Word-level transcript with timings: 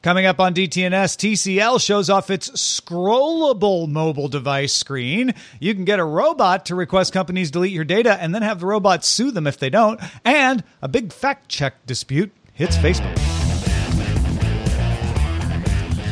Coming 0.00 0.26
up 0.26 0.38
on 0.38 0.54
DTNS, 0.54 1.16
TCL 1.16 1.84
shows 1.84 2.08
off 2.08 2.30
its 2.30 2.50
scrollable 2.50 3.88
mobile 3.88 4.28
device 4.28 4.72
screen. 4.72 5.34
You 5.58 5.74
can 5.74 5.84
get 5.84 5.98
a 5.98 6.04
robot 6.04 6.66
to 6.66 6.76
request 6.76 7.12
companies 7.12 7.50
delete 7.50 7.72
your 7.72 7.84
data 7.84 8.16
and 8.22 8.32
then 8.32 8.42
have 8.42 8.60
the 8.60 8.66
robot 8.66 9.04
sue 9.04 9.32
them 9.32 9.48
if 9.48 9.58
they 9.58 9.70
don't. 9.70 10.00
And 10.24 10.62
a 10.82 10.88
big 10.88 11.12
fact 11.12 11.48
check 11.48 11.84
dispute 11.84 12.30
hits 12.52 12.76
Facebook. 12.76 13.16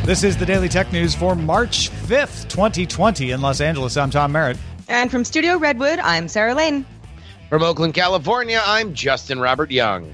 This 0.04 0.24
is 0.24 0.36
the 0.36 0.46
Daily 0.46 0.68
Tech 0.68 0.92
News 0.92 1.14
for 1.14 1.36
March 1.36 1.90
5th, 1.90 2.48
2020 2.48 3.30
in 3.30 3.40
Los 3.40 3.60
Angeles. 3.60 3.96
I'm 3.96 4.10
Tom 4.10 4.32
Merritt. 4.32 4.58
And 4.88 5.12
from 5.12 5.24
Studio 5.24 5.58
Redwood, 5.58 6.00
I'm 6.00 6.26
Sarah 6.26 6.54
Lane. 6.54 6.84
From 7.48 7.62
Oakland, 7.62 7.94
California, 7.94 8.60
I'm 8.64 8.94
Justin 8.94 9.38
Robert 9.38 9.70
Young. 9.70 10.12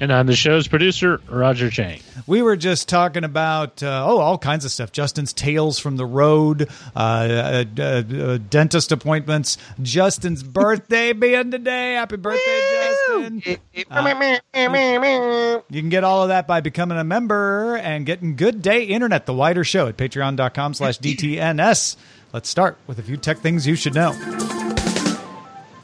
And 0.00 0.12
I'm 0.12 0.26
the 0.26 0.34
show's 0.34 0.66
producer, 0.66 1.20
Roger 1.28 1.70
Chang. 1.70 2.00
We 2.26 2.42
were 2.42 2.56
just 2.56 2.88
talking 2.88 3.22
about, 3.22 3.82
uh, 3.82 4.04
oh, 4.06 4.18
all 4.18 4.38
kinds 4.38 4.64
of 4.64 4.72
stuff. 4.72 4.90
Justin's 4.90 5.32
Tales 5.32 5.78
from 5.78 5.96
the 5.96 6.04
Road, 6.04 6.68
uh, 6.96 6.98
uh, 6.98 7.64
uh 7.80 8.38
dentist 8.50 8.90
appointments, 8.90 9.56
Justin's 9.82 10.42
birthday 10.42 11.12
being 11.12 11.50
today. 11.50 11.94
Happy 11.94 12.16
birthday, 12.16 12.60
Justin. 12.72 13.42
Uh, 13.90 15.60
you 15.70 15.80
can 15.80 15.90
get 15.90 16.02
all 16.02 16.22
of 16.22 16.28
that 16.28 16.46
by 16.48 16.60
becoming 16.60 16.98
a 16.98 17.04
member 17.04 17.76
and 17.76 18.04
getting 18.04 18.34
Good 18.36 18.62
Day 18.62 18.84
Internet, 18.84 19.26
the 19.26 19.34
wider 19.34 19.62
show 19.62 19.86
at 19.86 19.96
patreon.com 19.96 20.74
slash 20.74 20.98
DTNS. 20.98 21.96
Let's 22.32 22.48
start 22.48 22.78
with 22.88 22.98
a 22.98 23.02
few 23.02 23.16
tech 23.16 23.38
things 23.38 23.66
you 23.66 23.76
should 23.76 23.94
know. 23.94 24.63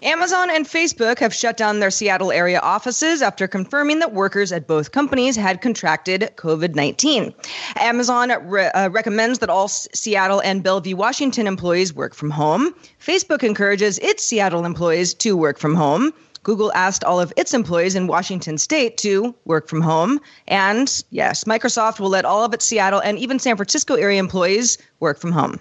Amazon 0.02 0.48
and 0.48 0.66
Facebook 0.66 1.18
have 1.18 1.34
shut 1.34 1.58
down 1.58 1.80
their 1.80 1.90
Seattle 1.90 2.32
area 2.32 2.58
offices 2.60 3.20
after 3.20 3.46
confirming 3.46 3.98
that 3.98 4.14
workers 4.14 4.50
at 4.50 4.66
both 4.66 4.92
companies 4.92 5.36
had 5.36 5.60
contracted 5.60 6.30
COVID 6.36 6.74
19. 6.74 7.34
Amazon 7.76 8.32
re- 8.48 8.68
uh, 8.68 8.88
recommends 8.90 9.40
that 9.40 9.50
all 9.50 9.64
S- 9.64 9.88
Seattle 9.92 10.40
and 10.40 10.62
Bellevue, 10.62 10.96
Washington 10.96 11.46
employees 11.46 11.92
work 11.92 12.14
from 12.14 12.30
home. 12.30 12.74
Facebook 12.98 13.42
encourages 13.42 13.98
its 13.98 14.24
Seattle 14.24 14.64
employees 14.64 15.12
to 15.14 15.36
work 15.36 15.58
from 15.58 15.74
home. 15.74 16.14
Google 16.42 16.72
asked 16.72 17.04
all 17.04 17.20
of 17.20 17.32
its 17.36 17.52
employees 17.52 17.94
in 17.94 18.06
Washington 18.06 18.56
state 18.56 18.96
to 18.98 19.34
work 19.44 19.68
from 19.68 19.82
home. 19.82 20.18
And 20.48 21.04
yes, 21.10 21.44
Microsoft 21.44 22.00
will 22.00 22.08
let 22.08 22.24
all 22.24 22.42
of 22.42 22.54
its 22.54 22.64
Seattle 22.64 23.00
and 23.00 23.18
even 23.18 23.38
San 23.38 23.56
Francisco 23.56 23.96
area 23.96 24.18
employees 24.18 24.78
work 25.00 25.18
from 25.18 25.32
home. 25.32 25.60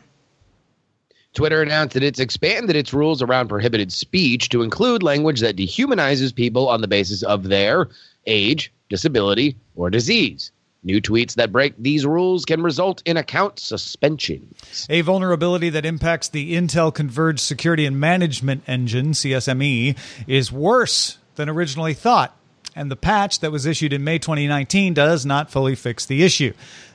Twitter 1.34 1.62
announced 1.62 1.94
that 1.94 2.04
it's 2.04 2.20
expanded 2.20 2.76
its 2.76 2.94
rules 2.94 3.22
around 3.22 3.50
prohibited 3.50 3.94
speech 3.94 4.50
to 4.50 4.62
include 4.62 5.04
language 5.04 5.42
that 5.42 5.56
dehumanizes 5.56 6.34
people 6.34 6.68
on 6.68 6.82
the 6.82 6.88
basis 6.88 7.24
of 7.24 7.44
their 7.44 7.88
age, 8.26 8.72
disability, 8.90 9.56
or 9.76 9.90
disease. 9.90 10.52
New 10.84 11.02
tweets 11.02 11.36
that 11.36 11.52
break 11.52 11.74
these 11.78 12.06
rules 12.06 12.46
can 12.46 12.64
result 12.64 13.04
in 13.06 13.18
account 13.18 13.60
suspensions. 13.60 14.88
A 14.90 15.02
vulnerability 15.02 15.70
that 15.70 15.86
impacts 15.86 16.30
the 16.30 16.56
Intel 16.56 16.94
Converged 16.94 17.42
Security 17.42 17.86
and 17.86 18.00
Management 18.00 18.64
Engine, 18.66 19.12
CSME, 19.12 19.98
is 20.26 20.52
worse 20.52 21.18
than 21.36 21.50
originally 21.50 21.94
thought. 21.94 22.36
And 22.76 22.90
the 22.90 22.96
patch 22.96 23.40
that 23.40 23.52
was 23.52 23.66
issued 23.66 23.92
in 23.92 24.06
May 24.06 24.20
2019 24.20 24.94
does 24.94 25.26
not 25.26 25.52
fully 25.52 25.76
fix 25.76 26.06
the 26.06 26.24
issue. 26.24 26.54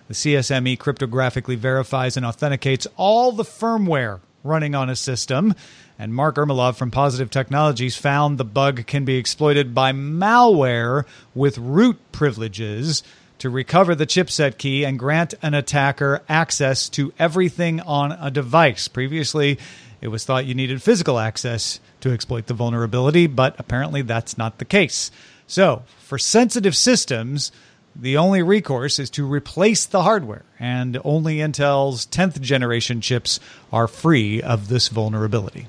The 0.08 0.14
CSME 0.14 0.76
cryptographically 0.76 1.56
verifies 1.56 2.16
and 2.16 2.26
authenticates 2.26 2.86
all 2.96 3.32
the 3.32 3.42
firmware 3.42 4.20
running 4.42 4.74
on 4.74 4.90
a 4.90 4.96
system. 4.96 5.54
And 5.98 6.14
Mark 6.14 6.36
Ermolov 6.36 6.76
from 6.76 6.90
Positive 6.90 7.30
Technologies 7.30 7.96
found 7.96 8.36
the 8.36 8.44
bug 8.44 8.86
can 8.86 9.04
be 9.04 9.16
exploited 9.16 9.74
by 9.74 9.92
malware 9.92 11.04
with 11.34 11.56
root 11.56 11.98
privileges 12.12 13.02
to 13.38 13.48
recover 13.48 13.94
the 13.94 14.06
chipset 14.06 14.58
key 14.58 14.84
and 14.84 14.98
grant 14.98 15.34
an 15.42 15.54
attacker 15.54 16.22
access 16.28 16.88
to 16.90 17.12
everything 17.18 17.80
on 17.80 18.12
a 18.12 18.30
device. 18.30 18.88
Previously, 18.88 19.58
it 20.00 20.08
was 20.08 20.24
thought 20.24 20.46
you 20.46 20.54
needed 20.54 20.82
physical 20.82 21.18
access 21.18 21.80
to 22.00 22.12
exploit 22.12 22.46
the 22.46 22.54
vulnerability, 22.54 23.26
but 23.26 23.54
apparently 23.58 24.02
that's 24.02 24.36
not 24.36 24.58
the 24.58 24.64
case. 24.64 25.10
So, 25.46 25.82
for 26.00 26.18
sensitive 26.18 26.76
systems, 26.76 27.52
the 27.96 28.16
only 28.16 28.42
recourse 28.42 28.98
is 28.98 29.08
to 29.10 29.24
replace 29.26 29.86
the 29.86 30.02
hardware, 30.02 30.42
and 30.58 31.00
only 31.04 31.36
Intel's 31.36 32.06
10th 32.06 32.40
generation 32.40 33.00
chips 33.00 33.38
are 33.72 33.86
free 33.86 34.42
of 34.42 34.66
this 34.68 34.88
vulnerability. 34.88 35.68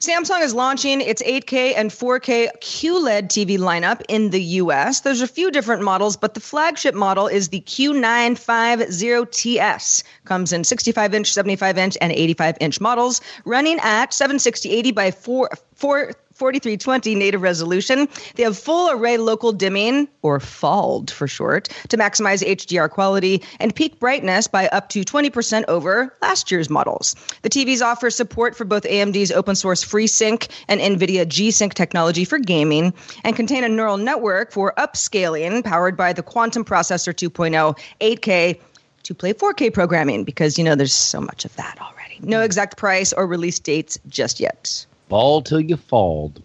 Samsung 0.00 0.42
is 0.42 0.54
launching 0.54 1.00
its 1.00 1.20
8K 1.22 1.72
and 1.76 1.90
4K 1.90 2.50
QLED 2.60 3.26
TV 3.26 3.58
lineup 3.58 4.00
in 4.08 4.30
the 4.30 4.40
US. 4.62 5.00
There's 5.00 5.22
a 5.22 5.26
few 5.26 5.50
different 5.50 5.82
models, 5.82 6.16
but 6.16 6.34
the 6.34 6.40
flagship 6.40 6.94
model 6.94 7.26
is 7.26 7.48
the 7.48 7.62
Q950TS. 7.62 10.04
Comes 10.24 10.52
in 10.52 10.62
65 10.62 11.14
inch, 11.14 11.32
75 11.32 11.78
inch, 11.78 11.98
and 12.00 12.12
85 12.12 12.58
inch 12.60 12.80
models, 12.80 13.20
running 13.44 13.80
at 13.80 14.14
760 14.14 14.92
by 14.92 15.10
4, 15.10 15.50
4 15.74 16.12
4320 16.38 17.14
native 17.16 17.42
resolution. 17.42 18.08
They 18.36 18.44
have 18.44 18.56
full 18.56 18.90
array 18.90 19.16
local 19.16 19.52
dimming, 19.52 20.08
or 20.22 20.38
FALD 20.38 21.10
for 21.10 21.26
short, 21.26 21.68
to 21.88 21.96
maximize 21.96 22.46
HDR 22.46 22.88
quality 22.88 23.42
and 23.58 23.74
peak 23.74 23.98
brightness 23.98 24.46
by 24.46 24.68
up 24.68 24.88
to 24.90 25.00
20% 25.00 25.64
over 25.66 26.16
last 26.22 26.50
year's 26.50 26.70
models. 26.70 27.16
The 27.42 27.50
TVs 27.50 27.82
offer 27.82 28.08
support 28.10 28.56
for 28.56 28.64
both 28.64 28.84
AMD's 28.84 29.32
open 29.32 29.56
source 29.56 29.84
FreeSync 29.84 30.48
and 30.68 30.80
NVIDIA 30.80 31.26
G 31.26 31.50
Sync 31.50 31.74
technology 31.74 32.24
for 32.24 32.38
gaming 32.38 32.94
and 33.24 33.34
contain 33.34 33.64
a 33.64 33.68
neural 33.68 33.96
network 33.96 34.52
for 34.52 34.72
upscaling 34.78 35.64
powered 35.64 35.96
by 35.96 36.12
the 36.12 36.22
Quantum 36.22 36.64
Processor 36.64 37.12
2.0 37.12 37.76
8K 38.00 38.60
to 39.02 39.14
play 39.14 39.32
4K 39.32 39.72
programming 39.72 40.22
because, 40.22 40.58
you 40.58 40.64
know, 40.64 40.74
there's 40.74 40.92
so 40.92 41.20
much 41.20 41.44
of 41.44 41.56
that 41.56 41.78
already. 41.80 42.18
No 42.20 42.42
exact 42.42 42.76
price 42.76 43.12
or 43.12 43.26
release 43.26 43.58
dates 43.58 43.98
just 44.08 44.38
yet. 44.38 44.86
Fall 45.08 45.42
till 45.42 45.60
you 45.60 45.76
falled. 45.76 46.42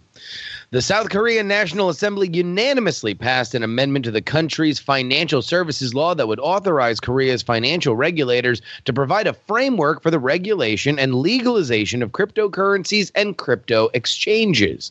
The 0.70 0.82
South 0.82 1.10
Korean 1.10 1.46
National 1.46 1.88
Assembly 1.88 2.28
unanimously 2.32 3.14
passed 3.14 3.54
an 3.54 3.62
amendment 3.62 4.04
to 4.06 4.10
the 4.10 4.22
country's 4.22 4.80
financial 4.80 5.40
services 5.40 5.94
law 5.94 6.14
that 6.14 6.26
would 6.26 6.40
authorize 6.40 6.98
Korea's 6.98 7.42
financial 7.42 7.94
regulators 7.94 8.60
to 8.86 8.92
provide 8.92 9.28
a 9.28 9.34
framework 9.34 10.02
for 10.02 10.10
the 10.10 10.18
regulation 10.18 10.98
and 10.98 11.14
legalization 11.14 12.02
of 12.02 12.10
cryptocurrencies 12.10 13.12
and 13.14 13.36
crypto 13.36 13.88
exchanges. 13.94 14.90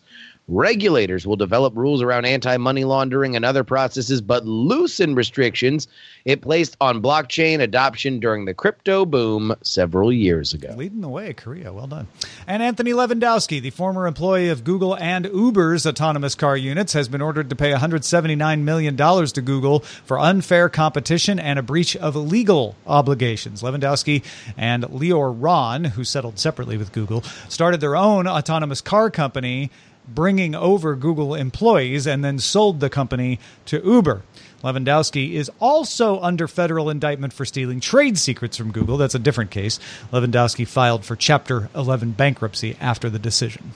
Regulators 0.49 1.25
will 1.25 1.37
develop 1.37 1.73
rules 1.75 2.01
around 2.01 2.25
anti 2.25 2.57
money 2.57 2.83
laundering 2.83 3.37
and 3.37 3.45
other 3.45 3.63
processes, 3.63 4.19
but 4.21 4.45
loosen 4.45 5.15
restrictions 5.15 5.87
it 6.25 6.41
placed 6.41 6.75
on 6.81 7.01
blockchain 7.01 7.61
adoption 7.61 8.19
during 8.19 8.43
the 8.43 8.53
crypto 8.53 9.05
boom 9.05 9.55
several 9.61 10.11
years 10.11 10.53
ago. 10.53 10.73
Leading 10.75 10.99
the 10.99 11.07
way, 11.07 11.33
Korea. 11.33 11.71
Well 11.71 11.87
done. 11.87 12.07
And 12.45 12.61
Anthony 12.61 12.91
Levandowski, 12.91 13.61
the 13.61 13.69
former 13.69 14.05
employee 14.05 14.49
of 14.49 14.65
Google 14.65 14.97
and 14.97 15.25
Uber's 15.25 15.85
autonomous 15.85 16.35
car 16.35 16.57
units, 16.57 16.91
has 16.91 17.07
been 17.07 17.21
ordered 17.21 17.49
to 17.49 17.55
pay 17.55 17.71
$179 17.71 18.61
million 18.61 18.97
to 18.97 19.41
Google 19.41 19.79
for 19.79 20.19
unfair 20.19 20.67
competition 20.67 21.39
and 21.39 21.57
a 21.57 21.63
breach 21.63 21.95
of 21.95 22.17
legal 22.17 22.75
obligations. 22.85 23.61
Levandowski 23.61 24.23
and 24.57 24.83
Lior 24.83 25.33
Ron, 25.37 25.85
who 25.85 26.03
settled 26.03 26.37
separately 26.37 26.75
with 26.75 26.91
Google, 26.91 27.21
started 27.47 27.79
their 27.79 27.95
own 27.95 28.27
autonomous 28.27 28.81
car 28.81 29.09
company 29.09 29.71
bringing 30.07 30.55
over 30.55 30.95
Google 30.95 31.35
employees 31.35 32.07
and 32.07 32.23
then 32.23 32.39
sold 32.39 32.79
the 32.79 32.89
company 32.89 33.39
to 33.65 33.81
Uber. 33.83 34.21
Levandowski 34.63 35.33
is 35.33 35.51
also 35.59 36.19
under 36.21 36.47
federal 36.47 36.89
indictment 36.89 37.33
for 37.33 37.43
stealing 37.43 37.79
trade 37.81 38.17
secrets 38.17 38.55
from 38.55 38.71
Google. 38.71 38.97
That's 38.97 39.15
a 39.15 39.19
different 39.19 39.51
case. 39.51 39.79
Levandowski 40.11 40.65
filed 40.65 41.03
for 41.03 41.15
Chapter 41.15 41.69
11 41.75 42.11
bankruptcy 42.11 42.77
after 42.79 43.09
the 43.09 43.19
decision. 43.19 43.71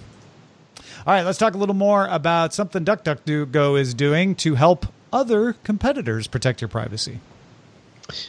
All 1.05 1.13
right, 1.13 1.23
let's 1.23 1.37
talk 1.37 1.55
a 1.55 1.57
little 1.57 1.75
more 1.75 2.07
about 2.07 2.53
something 2.53 2.85
DuckDuckGo 2.85 3.79
is 3.79 3.93
doing 3.93 4.35
to 4.35 4.55
help 4.55 4.85
other 5.11 5.53
competitors 5.63 6.27
protect 6.27 6.61
your 6.61 6.67
privacy. 6.67 7.19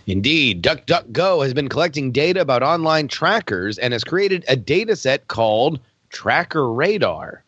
Indeed, 0.07 0.63
DuckDuckGo 0.63 1.45
has 1.45 1.55
been 1.55 1.69
collecting 1.69 2.11
data 2.11 2.41
about 2.41 2.63
online 2.63 3.07
trackers 3.07 3.79
and 3.79 3.93
has 3.93 4.03
created 4.03 4.45
a 4.49 4.57
data 4.57 4.97
set 4.97 5.29
called 5.29 5.79
Tracker 6.11 6.73
Radar 6.73 7.45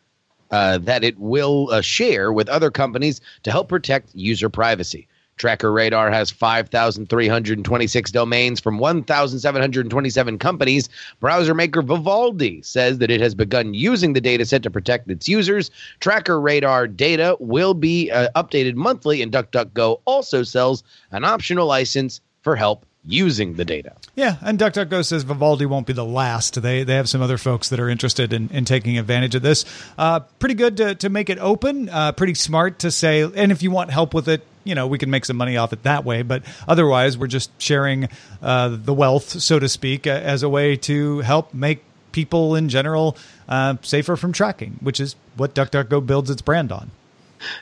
uh, 0.51 0.79
that 0.79 1.05
it 1.05 1.19
will 1.19 1.69
uh, 1.71 1.81
share 1.81 2.33
with 2.33 2.49
other 2.49 2.71
companies 2.71 3.21
to 3.43 3.51
help 3.51 3.69
protect 3.69 4.11
user 4.15 4.49
privacy. 4.49 5.07
Tracker 5.41 5.73
Radar 5.73 6.11
has 6.11 6.31
5,326 6.31 8.11
domains 8.11 8.61
from 8.61 8.79
1,727 8.79 10.39
companies. 10.39 10.91
Browser 11.19 11.55
maker 11.55 11.81
Vivaldi 11.81 12.61
says 12.61 12.99
that 12.99 13.11
it 13.11 13.23
has 13.23 13.35
begun 13.35 13.73
using 13.73 14.13
the 14.13 14.21
dataset 14.21 14.63
to 14.63 14.71
protect 14.71 15.11
its 15.11 15.27
users. 15.27 15.71
Tracker 16.01 16.39
Radar 16.39 16.87
data 16.87 17.39
will 17.41 17.73
be 17.73 18.11
uh, 18.11 18.29
updated 18.37 18.75
monthly, 18.75 19.23
and 19.23 19.33
DuckDuckGo 19.33 20.03
also 20.05 20.43
sells 20.43 20.85
an 21.11 21.25
optional 21.25 21.67
license 21.67 22.21
for 22.43 22.55
help 22.55 22.85
using 23.07 23.55
the 23.55 23.65
data. 23.65 23.93
Yeah, 24.15 24.37
and 24.43 24.59
DuckDuckGo 24.59 25.05
says 25.05 25.23
Vivaldi 25.23 25.67
won't 25.67 25.87
be 25.87 25.93
the 25.93 26.05
last. 26.05 26.61
They 26.61 26.85
they 26.85 26.95
have 26.95 27.09
some 27.09 27.23
other 27.23 27.39
folks 27.39 27.71
that 27.71 27.81
are 27.81 27.89
interested 27.89 28.33
in, 28.33 28.49
in 28.51 28.65
taking 28.65 28.99
advantage 28.99 29.35
of 29.35 29.43
this. 29.43 29.65
Uh, 29.97 30.21
pretty 30.21 30.55
good 30.55 30.77
to, 30.79 30.95
to 30.97 31.09
make 31.09 31.31
it 31.31 31.39
open. 31.39 31.89
Uh, 31.89 32.13
pretty 32.13 32.35
smart 32.35 32.81
to 32.81 32.91
say, 32.91 33.23
and 33.23 33.53
if 33.53 33.63
you 33.63 33.71
want 33.71 33.91
help 33.91 34.13
with 34.13 34.29
it, 34.29 34.47
you 34.65 34.75
know, 34.75 34.87
we 34.87 34.99
can 34.99 35.11
make 35.11 35.25
some 35.25 35.37
money 35.37 35.57
off 35.57 35.73
it 35.73 35.83
that 35.85 36.05
way. 36.05 36.23
But 36.23 36.43
otherwise, 36.69 37.17
we're 37.17 37.27
just 37.27 37.51
sharing 37.61 38.09
uh, 38.43 38.77
the 38.81 38.95
wealth, 38.95 39.41
so 39.41 39.59
to 39.59 39.69
speak, 39.69 40.07
as 40.07 40.43
a 40.43 40.49
way 40.49 40.77
to 40.77 41.21
help 41.21 41.55
make 41.55 41.83
people 42.13 42.55
in 42.55 42.69
general 42.69 43.17
uh, 43.49 43.77
safer 43.83 44.17
from 44.17 44.33
tracking, 44.33 44.79
which 44.81 45.01
is 45.01 45.17
what 45.37 45.55
DuckDuckGo 45.55 46.05
builds 46.05 46.29
its 46.29 46.43
brand 46.43 46.73
on. 46.73 46.91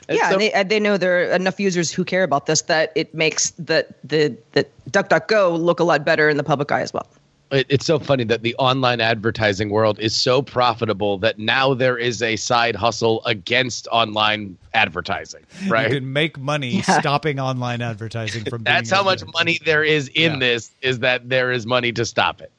Yeah, 0.09 0.29
so, 0.29 0.33
and 0.33 0.41
they, 0.41 0.63
they 0.63 0.79
know 0.79 0.97
there 0.97 1.19
are 1.19 1.31
enough 1.31 1.59
users 1.59 1.91
who 1.91 2.03
care 2.03 2.23
about 2.23 2.45
this 2.45 2.63
that 2.63 2.91
it 2.95 3.13
makes 3.13 3.51
the 3.51 3.87
the 4.03 4.35
the 4.53 4.65
DuckDuckGo 4.89 5.59
look 5.59 5.79
a 5.79 5.83
lot 5.83 6.05
better 6.05 6.29
in 6.29 6.37
the 6.37 6.43
public 6.43 6.71
eye 6.71 6.81
as 6.81 6.93
well. 6.93 7.07
It, 7.51 7.65
it's 7.69 7.85
so 7.85 7.97
funny 7.97 8.23
that 8.25 8.43
the 8.43 8.55
online 8.55 9.01
advertising 9.01 9.69
world 9.69 9.99
is 9.99 10.15
so 10.15 10.41
profitable 10.41 11.17
that 11.19 11.39
now 11.39 11.73
there 11.73 11.97
is 11.97 12.21
a 12.21 12.35
side 12.35 12.75
hustle 12.75 13.23
against 13.25 13.87
online 13.91 14.57
advertising. 14.73 15.45
Right, 15.67 15.89
you 15.89 15.99
can 15.99 16.13
make 16.13 16.37
money 16.37 16.77
yeah. 16.87 16.99
stopping 16.99 17.39
online 17.39 17.81
advertising 17.81 18.45
from. 18.45 18.63
That's 18.63 18.89
how 18.89 19.03
much 19.03 19.23
money 19.33 19.59
there 19.65 19.83
is 19.83 20.09
in 20.09 20.33
yeah. 20.33 20.39
this. 20.39 20.71
Is 20.81 20.99
that 20.99 21.29
there 21.29 21.51
is 21.51 21.65
money 21.65 21.91
to 21.93 22.05
stop 22.05 22.41
it. 22.41 22.51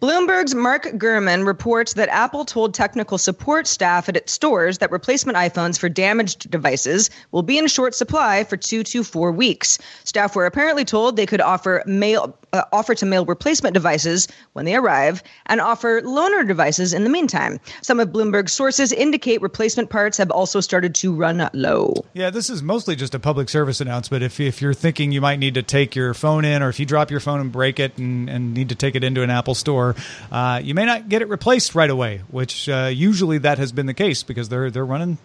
Bloomberg's 0.00 0.54
Mark 0.54 0.84
Gurman 0.98 1.46
reports 1.46 1.94
that 1.94 2.08
Apple 2.08 2.44
told 2.44 2.74
technical 2.74 3.18
support 3.18 3.66
staff 3.66 4.08
at 4.08 4.16
its 4.16 4.32
stores 4.32 4.78
that 4.78 4.90
replacement 4.90 5.38
iPhones 5.38 5.78
for 5.78 5.88
damaged 5.88 6.50
devices 6.50 7.10
will 7.30 7.42
be 7.42 7.58
in 7.58 7.66
short 7.66 7.94
supply 7.94 8.44
for 8.44 8.56
two 8.56 8.82
to 8.82 9.04
four 9.04 9.32
weeks. 9.32 9.78
Staff 10.04 10.34
were 10.34 10.46
apparently 10.46 10.84
told 10.84 11.16
they 11.16 11.26
could 11.26 11.40
offer 11.40 11.82
mail 11.86 12.36
uh, 12.52 12.64
offer 12.72 12.94
to 12.94 13.06
mail 13.06 13.24
replacement 13.24 13.74
devices 13.74 14.28
when 14.52 14.64
they 14.64 14.74
arrive 14.74 15.22
and 15.46 15.60
offer 15.60 16.02
loaner 16.02 16.46
devices 16.46 16.92
in 16.92 17.04
the 17.04 17.10
meantime. 17.10 17.58
Some 17.82 18.00
of 18.00 18.08
Bloomberg's 18.08 18.52
sources 18.52 18.92
indicate 18.92 19.40
replacement 19.42 19.90
parts 19.90 20.18
have 20.18 20.30
also 20.30 20.60
started 20.60 20.94
to 20.96 21.14
run 21.14 21.48
low. 21.52 21.94
Yeah, 22.12 22.30
this 22.30 22.50
is 22.50 22.62
mostly 22.62 22.96
just 22.96 23.14
a 23.14 23.18
public 23.18 23.48
service 23.48 23.80
announcement. 23.80 24.22
If, 24.22 24.40
if 24.40 24.60
you're 24.60 24.74
thinking 24.74 25.12
you 25.12 25.20
might 25.20 25.38
need 25.38 25.54
to 25.54 25.62
take 25.62 25.96
your 25.96 26.14
phone 26.14 26.44
in, 26.44 26.62
or 26.62 26.68
if 26.68 26.78
you 26.78 26.86
drop 26.86 27.10
your 27.10 27.20
phone 27.20 27.40
and 27.40 27.50
break 27.50 27.80
it 27.80 27.96
and, 27.98 28.28
and 28.28 28.54
need 28.54 28.68
to 28.68 28.74
take 28.74 28.94
it 28.94 29.04
into 29.04 29.22
an 29.22 29.30
Apple 29.30 29.54
store, 29.54 29.94
uh, 30.30 30.60
you 30.62 30.74
may 30.74 30.84
not 30.84 31.08
get 31.08 31.22
it 31.22 31.28
replaced 31.28 31.74
right 31.74 31.90
away, 31.90 32.22
which 32.30 32.68
uh, 32.68 32.90
usually 32.92 33.38
that 33.38 33.58
has 33.58 33.72
been 33.72 33.86
the 33.86 33.94
case 33.94 34.22
because 34.22 34.48
they're, 34.48 34.70
they're 34.70 34.84
running, 34.84 35.18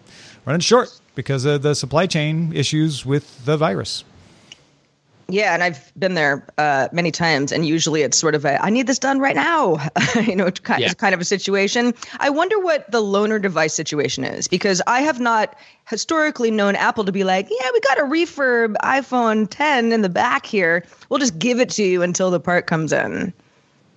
running 0.46 0.62
short 0.62 0.90
because 1.16 1.46
of 1.46 1.62
the 1.62 1.74
supply 1.76 2.06
chain 2.06 2.54
issues 2.54 3.06
with 3.06 3.46
the 3.46 3.58
virus. 3.58 4.04
Yeah, 5.30 5.54
and 5.54 5.62
I've 5.62 5.92
been 6.00 6.14
there 6.14 6.48
uh, 6.58 6.88
many 6.94 7.12
times, 7.12 7.52
and 7.52 7.66
usually 7.66 8.02
it's 8.02 8.18
sort 8.18 8.34
of 8.34 8.46
a 8.46 8.64
"I 8.64 8.70
need 8.70 8.88
this 8.88 9.00
done 9.00 9.20
right 9.20 9.36
now," 9.36 9.78
you 10.16 10.36
know, 10.36 10.46
it's 10.46 10.62
kind, 10.62 10.82
yeah. 10.82 10.94
kind 10.94 11.14
of 11.14 11.20
a 11.20 11.26
situation. 11.26 11.94
I 12.20 12.30
wonder 12.30 12.58
what 12.60 12.90
the 12.90 13.02
loaner 13.02 13.42
device 13.42 13.74
situation 13.74 14.24
is 14.24 14.48
because 14.48 14.82
I 14.88 15.02
have 15.02 15.20
not 15.20 15.56
historically 15.90 16.50
known 16.50 16.76
Apple 16.76 17.04
to 17.04 17.12
be 17.12 17.26
like, 17.26 17.50
"Yeah, 17.50 17.70
we 17.74 17.80
got 17.82 18.00
a 18.00 18.04
refurb 18.04 18.76
iPhone 18.84 19.48
10 19.50 19.92
in 19.92 20.02
the 20.02 20.10
back 20.10 20.46
here. 20.46 20.86
We'll 21.10 21.20
just 21.20 21.38
give 21.38 21.60
it 21.60 21.70
to 21.72 21.84
you 21.84 22.04
until 22.04 22.32
the 22.32 22.40
part 22.40 22.68
comes 22.68 22.94
in." 22.94 23.34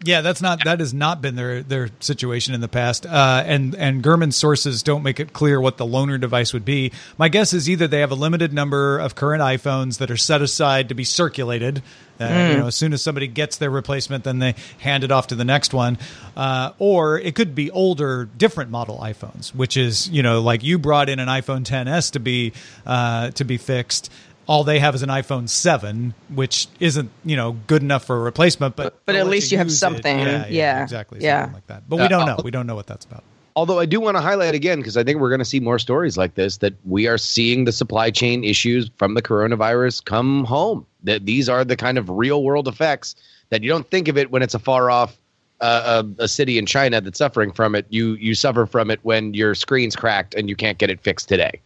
Yeah, 0.02 0.22
that's 0.22 0.40
not 0.40 0.64
that 0.64 0.80
has 0.80 0.94
not 0.94 1.20
been 1.20 1.34
their 1.34 1.62
their 1.62 1.90
situation 2.00 2.54
in 2.54 2.62
the 2.62 2.68
past. 2.68 3.04
Uh, 3.04 3.42
and 3.44 3.74
and 3.74 4.02
Gurman's 4.02 4.36
sources 4.36 4.82
don't 4.82 5.02
make 5.02 5.20
it 5.20 5.34
clear 5.34 5.60
what 5.60 5.76
the 5.76 5.84
loaner 5.84 6.18
device 6.18 6.54
would 6.54 6.64
be. 6.64 6.92
My 7.18 7.28
guess 7.28 7.52
is 7.52 7.68
either 7.68 7.86
they 7.86 8.00
have 8.00 8.10
a 8.10 8.14
limited 8.14 8.50
number 8.54 8.98
of 8.98 9.14
current 9.14 9.42
iPhones 9.42 9.98
that 9.98 10.10
are 10.10 10.16
set 10.16 10.40
aside 10.40 10.88
to 10.88 10.94
be 10.94 11.04
circulated. 11.04 11.82
Uh, 12.18 12.28
mm. 12.28 12.50
You 12.50 12.56
know, 12.58 12.66
as 12.66 12.76
soon 12.76 12.94
as 12.94 13.02
somebody 13.02 13.26
gets 13.26 13.58
their 13.58 13.70
replacement, 13.70 14.24
then 14.24 14.38
they 14.38 14.54
hand 14.78 15.04
it 15.04 15.12
off 15.12 15.28
to 15.28 15.34
the 15.34 15.44
next 15.44 15.74
one. 15.74 15.98
Uh, 16.34 16.72
or 16.78 17.18
it 17.18 17.34
could 17.34 17.54
be 17.54 17.70
older, 17.70 18.24
different 18.24 18.70
model 18.70 18.98
iPhones, 19.02 19.54
which 19.54 19.76
is 19.76 20.08
you 20.08 20.22
know 20.22 20.40
like 20.40 20.62
you 20.62 20.78
brought 20.78 21.10
in 21.10 21.18
an 21.18 21.28
iPhone 21.28 21.62
10s 21.62 22.12
to 22.12 22.20
be 22.20 22.54
uh, 22.86 23.32
to 23.32 23.44
be 23.44 23.58
fixed 23.58 24.10
all 24.50 24.64
they 24.64 24.80
have 24.80 24.96
is 24.96 25.04
an 25.04 25.10
iPhone 25.10 25.48
7, 25.48 26.12
which 26.34 26.66
isn't, 26.80 27.08
you 27.24 27.36
know, 27.36 27.52
good 27.68 27.82
enough 27.82 28.04
for 28.04 28.16
a 28.16 28.18
replacement, 28.18 28.74
but 28.74 28.82
but, 28.82 29.06
but 29.06 29.14
at 29.14 29.28
least 29.28 29.52
you, 29.52 29.58
have 29.58 29.70
something. 29.70 30.18
Yeah, 30.18 30.24
yeah, 30.24 30.46
yeah, 30.48 30.82
exactly. 30.82 31.20
Yeah. 31.22 31.42
Something 31.42 31.54
like 31.54 31.66
that. 31.68 31.88
But 31.88 31.96
we 31.96 32.02
uh, 32.02 32.08
don't 32.08 32.22
uh, 32.22 32.34
know. 32.34 32.42
We 32.42 32.50
don't 32.50 32.66
know 32.66 32.74
what 32.74 32.88
that's 32.88 33.04
about. 33.04 33.22
Although 33.54 33.78
I 33.78 33.86
do 33.86 34.00
want 34.00 34.16
to 34.16 34.20
highlight 34.20 34.56
again 34.56 34.78
because 34.78 34.96
I 34.96 35.04
think 35.04 35.20
we're 35.20 35.28
going 35.28 35.38
to 35.38 35.44
see 35.44 35.60
more 35.60 35.78
stories 35.78 36.18
like 36.18 36.34
this 36.34 36.56
that 36.58 36.74
we 36.84 37.06
are 37.06 37.16
seeing 37.16 37.64
the 37.64 37.70
supply 37.70 38.10
chain 38.10 38.42
issues 38.42 38.90
from 38.96 39.14
the 39.14 39.22
coronavirus 39.22 40.04
come 40.04 40.44
home. 40.44 40.84
That 41.04 41.26
these 41.26 41.48
are 41.48 41.64
the 41.64 41.76
kind 41.76 41.96
of 41.96 42.10
real 42.10 42.42
world 42.42 42.66
effects 42.66 43.14
that 43.50 43.62
you 43.62 43.68
don't 43.68 43.88
think 43.88 44.08
of 44.08 44.18
it 44.18 44.32
when 44.32 44.42
it's 44.42 44.54
a 44.54 44.58
far 44.58 44.90
off 44.90 45.16
uh, 45.60 46.02
a, 46.18 46.24
a, 46.24 46.28
city 46.28 46.58
in 46.58 46.66
China 46.66 47.00
that's 47.00 47.18
suffering 47.18 47.52
from 47.52 47.76
it. 47.76 47.86
You 47.88 48.14
you 48.14 48.34
suffer 48.34 48.66
from 48.66 48.90
it 48.90 48.98
when 49.04 49.32
your 49.32 49.54
screen's 49.54 49.94
cracked 49.94 50.34
and 50.34 50.48
you 50.48 50.56
can't 50.56 50.78
get 50.78 50.90
it 50.90 51.00
fixed 51.00 51.28
today. 51.28 51.60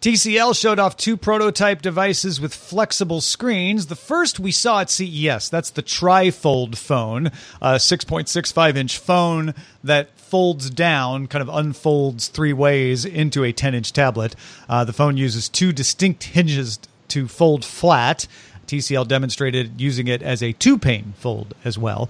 TCL 0.00 0.58
showed 0.58 0.78
off 0.78 0.96
two 0.96 1.14
prototype 1.14 1.82
devices 1.82 2.40
with 2.40 2.54
flexible 2.54 3.20
screens. 3.20 3.88
The 3.88 3.96
first 3.96 4.40
we 4.40 4.50
saw 4.50 4.80
at 4.80 4.88
CES. 4.88 5.50
That's 5.50 5.68
the 5.68 5.82
Trifold 5.82 6.78
phone, 6.78 7.26
a 7.60 7.74
6.65 7.74 8.76
inch 8.76 8.96
phone 8.96 9.54
that 9.84 10.18
folds 10.18 10.70
down, 10.70 11.26
kind 11.26 11.42
of 11.42 11.50
unfolds 11.50 12.28
three 12.28 12.54
ways 12.54 13.04
into 13.04 13.44
a 13.44 13.52
10 13.52 13.74
inch 13.74 13.92
tablet. 13.92 14.34
Uh, 14.70 14.84
the 14.84 14.94
phone 14.94 15.18
uses 15.18 15.50
two 15.50 15.70
distinct 15.70 16.24
hinges 16.24 16.78
to 17.08 17.28
fold 17.28 17.62
flat. 17.62 18.26
TCL 18.68 19.06
demonstrated 19.06 19.78
using 19.82 20.08
it 20.08 20.22
as 20.22 20.42
a 20.42 20.52
two 20.52 20.78
pane 20.78 21.12
fold 21.18 21.54
as 21.62 21.76
well. 21.76 22.08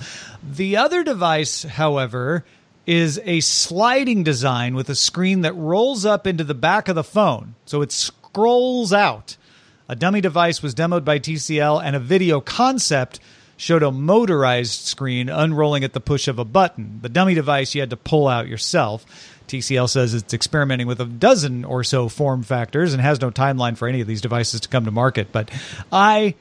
The 0.49 0.77
other 0.77 1.03
device, 1.03 1.65
however, 1.65 2.45
is 2.91 3.21
a 3.25 3.39
sliding 3.39 4.25
design 4.25 4.75
with 4.75 4.89
a 4.89 4.97
screen 4.97 5.43
that 5.43 5.53
rolls 5.53 6.05
up 6.05 6.27
into 6.27 6.43
the 6.43 6.55
back 6.55 6.89
of 6.89 6.97
the 6.97 7.05
phone. 7.05 7.55
So 7.65 7.83
it 7.83 7.93
scrolls 7.93 8.93
out. 8.93 9.37
A 9.89 9.95
dummy 9.95 10.21
device 10.21 10.61
was 10.61 10.75
demoed 10.75 11.05
by 11.05 11.21
TCL, 11.21 11.81
and 11.85 11.95
a 11.95 12.01
video 12.01 12.41
concept 12.41 13.21
showed 13.57 13.85
a 13.85 13.93
motorized 13.93 14.87
screen 14.87 15.29
unrolling 15.29 15.85
at 15.85 15.93
the 15.93 16.01
push 16.01 16.27
of 16.27 16.41
a 16.41 16.45
button. 16.45 16.99
The 17.01 17.09
dummy 17.09 17.35
device 17.35 17.77
you 17.77 17.81
had 17.81 17.91
to 17.91 17.97
pull 17.97 18.27
out 18.27 18.49
yourself. 18.49 19.07
TCL 19.47 19.89
says 19.89 20.13
it's 20.13 20.35
experimenting 20.35 20.89
with 20.89 21.01
a 21.01 21.05
dozen 21.05 21.65
or 21.65 21.85
so 21.85 22.09
form 22.09 22.43
factors 22.43 22.93
and 22.93 23.01
has 23.01 23.21
no 23.21 23.31
timeline 23.31 23.77
for 23.77 23.87
any 23.87 24.01
of 24.01 24.09
these 24.09 24.21
devices 24.21 24.63
to 24.63 24.69
come 24.69 24.85
to 24.87 24.91
market. 24.91 25.31
But 25.31 25.49
I 25.93 26.35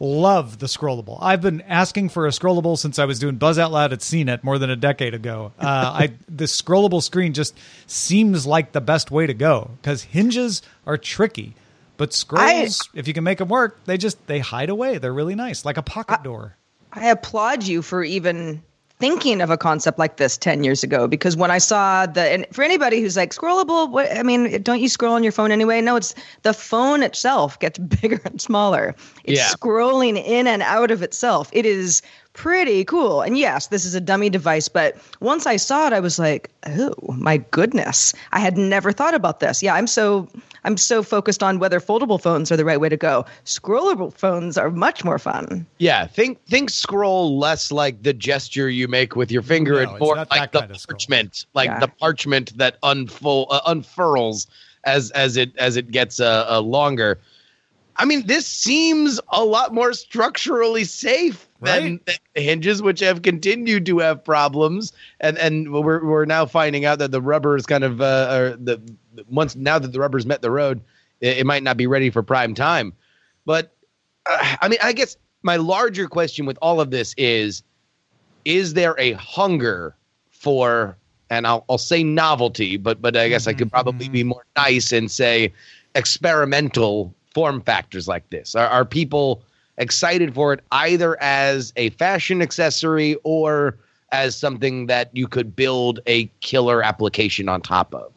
love 0.00 0.58
the 0.58 0.66
scrollable. 0.66 1.18
I've 1.20 1.40
been 1.40 1.60
asking 1.62 2.08
for 2.10 2.26
a 2.26 2.30
scrollable 2.30 2.76
since 2.78 2.98
I 2.98 3.04
was 3.04 3.18
doing 3.18 3.36
Buzz 3.36 3.58
Out 3.58 3.72
Loud 3.72 3.92
at 3.92 4.00
CNET 4.00 4.42
more 4.42 4.58
than 4.58 4.70
a 4.70 4.76
decade 4.76 5.14
ago. 5.14 5.52
Uh, 5.58 5.64
I 5.66 6.12
the 6.28 6.44
scrollable 6.44 7.02
screen 7.02 7.32
just 7.32 7.56
seems 7.86 8.46
like 8.46 8.72
the 8.72 8.80
best 8.80 9.10
way 9.10 9.26
to 9.26 9.34
go 9.34 9.70
because 9.80 10.02
hinges 10.02 10.62
are 10.86 10.98
tricky, 10.98 11.54
but 11.96 12.12
scrolls, 12.12 12.88
if 12.94 13.06
you 13.08 13.14
can 13.14 13.24
make 13.24 13.38
them 13.38 13.48
work, 13.48 13.84
they 13.84 13.96
just 13.96 14.26
they 14.26 14.40
hide 14.40 14.70
away. 14.70 14.98
They're 14.98 15.12
really 15.12 15.34
nice, 15.36 15.64
like 15.64 15.76
a 15.76 15.82
pocket 15.82 16.22
door. 16.22 16.56
I 16.92 17.08
applaud 17.08 17.64
you 17.64 17.82
for 17.82 18.04
even 18.04 18.62
thinking 19.00 19.40
of 19.40 19.50
a 19.50 19.56
concept 19.56 19.98
like 19.98 20.16
this 20.18 20.38
10 20.38 20.62
years 20.62 20.84
ago 20.84 21.08
because 21.08 21.36
when 21.36 21.50
I 21.50 21.58
saw 21.58 22.06
the 22.06 22.22
and 22.22 22.46
for 22.52 22.62
anybody 22.62 23.00
who's 23.00 23.16
like 23.16 23.34
scrollable 23.34 23.90
what 23.90 24.10
I 24.16 24.22
mean 24.22 24.62
don't 24.62 24.80
you 24.80 24.88
scroll 24.88 25.14
on 25.14 25.22
your 25.24 25.32
phone 25.32 25.50
anyway? 25.50 25.80
No 25.80 25.96
it's 25.96 26.14
the 26.42 26.52
phone 26.54 27.02
itself 27.02 27.58
gets 27.58 27.78
bigger 28.00 28.20
and 28.24 28.40
smaller. 28.40 28.94
It's 29.24 29.40
Yeah. 29.40 29.48
scrolling 29.48 30.16
in 30.24 30.46
and 30.46 30.62
out 30.62 30.90
of 30.92 31.02
itself. 31.02 31.50
It 31.52 31.66
is 31.66 32.02
pretty 32.34 32.84
cool. 32.84 33.20
And 33.22 33.36
yes 33.36 33.66
this 33.66 33.84
is 33.84 33.94
a 33.94 34.00
dummy 34.00 34.30
device 34.30 34.68
but 34.68 34.96
once 35.20 35.46
I 35.46 35.56
saw 35.56 35.88
it 35.88 35.92
I 35.92 36.00
was 36.00 36.18
like 36.20 36.50
oh 36.66 36.94
my 37.18 37.38
goodness. 37.38 38.14
I 38.32 38.38
had 38.38 38.56
never 38.56 38.92
thought 38.92 39.14
about 39.14 39.40
this. 39.40 39.62
Yeah 39.62 39.74
I'm 39.74 39.88
so 39.88 40.28
I'm 40.64 40.76
so 40.76 41.02
focused 41.02 41.42
on 41.42 41.58
whether 41.58 41.78
foldable 41.80 42.20
phones 42.20 42.50
are 42.50 42.56
the 42.56 42.64
right 42.64 42.80
way 42.80 42.88
to 42.88 42.96
go 42.96 43.24
scrollable 43.44 44.12
phones 44.12 44.56
are 44.56 44.70
much 44.70 45.04
more 45.04 45.18
fun 45.18 45.66
Yeah, 45.78 46.06
think 46.06 46.44
think 46.46 46.70
scroll 46.70 47.38
less 47.38 47.70
like 47.70 48.02
the 48.02 48.12
gesture 48.12 48.68
you 48.70 48.88
make 48.88 49.14
with 49.16 49.30
your 49.30 49.42
finger 49.42 49.74
No, 49.74 49.90
and 49.90 50.00
more 50.00 50.16
like 50.30 50.52
the 50.52 50.60
kind 50.60 50.76
scroll. 50.76 50.96
parchment, 50.96 51.46
like 51.54 51.68
Yeah. 51.68 51.80
the 51.80 51.88
parchment 51.88 52.56
that 52.58 52.78
unfold 52.82 53.48
uh, 53.50 53.60
unfurls 53.66 54.46
as 54.84 55.10
as 55.12 55.36
it 55.36 55.56
as 55.56 55.76
it 55.76 55.90
gets 55.90 56.20
uh, 56.20 56.46
uh, 56.48 56.60
longer. 56.60 57.18
I 57.96 58.04
mean, 58.06 58.26
this 58.26 58.46
seems 58.46 59.20
a 59.28 59.44
lot 59.44 59.72
more 59.72 59.92
structurally 59.92 60.84
safe 60.84 61.48
than 61.64 62.00
the 62.34 62.40
hinges, 62.40 62.82
which 62.82 63.00
have 63.00 63.22
continued 63.22 63.86
to 63.86 63.98
have 63.98 64.24
problems, 64.24 64.92
and 65.20 65.38
and 65.38 65.72
we're 65.72 66.04
we're 66.04 66.24
now 66.24 66.46
finding 66.46 66.84
out 66.84 66.98
that 66.98 67.10
the 67.10 67.22
rubber 67.22 67.56
is 67.56 67.66
kind 67.66 67.84
of 67.84 68.00
uh, 68.00 68.28
or 68.30 68.56
the 68.56 68.80
once 69.28 69.56
now 69.56 69.78
that 69.78 69.92
the 69.92 70.00
rubber's 70.00 70.26
met 70.26 70.42
the 70.42 70.50
road, 70.50 70.80
it, 71.20 71.38
it 71.38 71.46
might 71.46 71.62
not 71.62 71.76
be 71.76 71.86
ready 71.86 72.10
for 72.10 72.22
prime 72.22 72.54
time. 72.54 72.92
But 73.44 73.74
uh, 74.26 74.56
I 74.60 74.68
mean, 74.68 74.78
I 74.82 74.92
guess 74.92 75.16
my 75.42 75.56
larger 75.56 76.06
question 76.08 76.46
with 76.46 76.58
all 76.62 76.80
of 76.80 76.90
this 76.90 77.14
is: 77.16 77.62
Is 78.44 78.74
there 78.74 78.94
a 78.98 79.12
hunger 79.12 79.96
for, 80.30 80.96
and 81.30 81.46
I'll 81.46 81.64
I'll 81.68 81.78
say 81.78 82.02
novelty, 82.02 82.76
but 82.76 83.00
but 83.00 83.16
I 83.16 83.28
guess 83.28 83.46
I 83.46 83.52
could 83.52 83.70
probably 83.70 84.08
be 84.08 84.24
more 84.24 84.44
nice 84.56 84.92
and 84.92 85.10
say 85.10 85.52
experimental 85.94 87.14
form 87.34 87.60
factors 87.60 88.08
like 88.08 88.28
this. 88.30 88.54
Are, 88.54 88.68
are 88.68 88.84
people 88.84 89.42
excited 89.78 90.34
for 90.34 90.52
it 90.52 90.60
either 90.70 91.20
as 91.22 91.72
a 91.76 91.90
fashion 91.90 92.42
accessory 92.42 93.16
or 93.24 93.76
as 94.12 94.36
something 94.36 94.86
that 94.86 95.10
you 95.12 95.26
could 95.26 95.56
build 95.56 96.00
a 96.06 96.26
killer 96.40 96.82
application 96.82 97.48
on 97.48 97.60
top 97.60 97.94
of? 97.94 98.12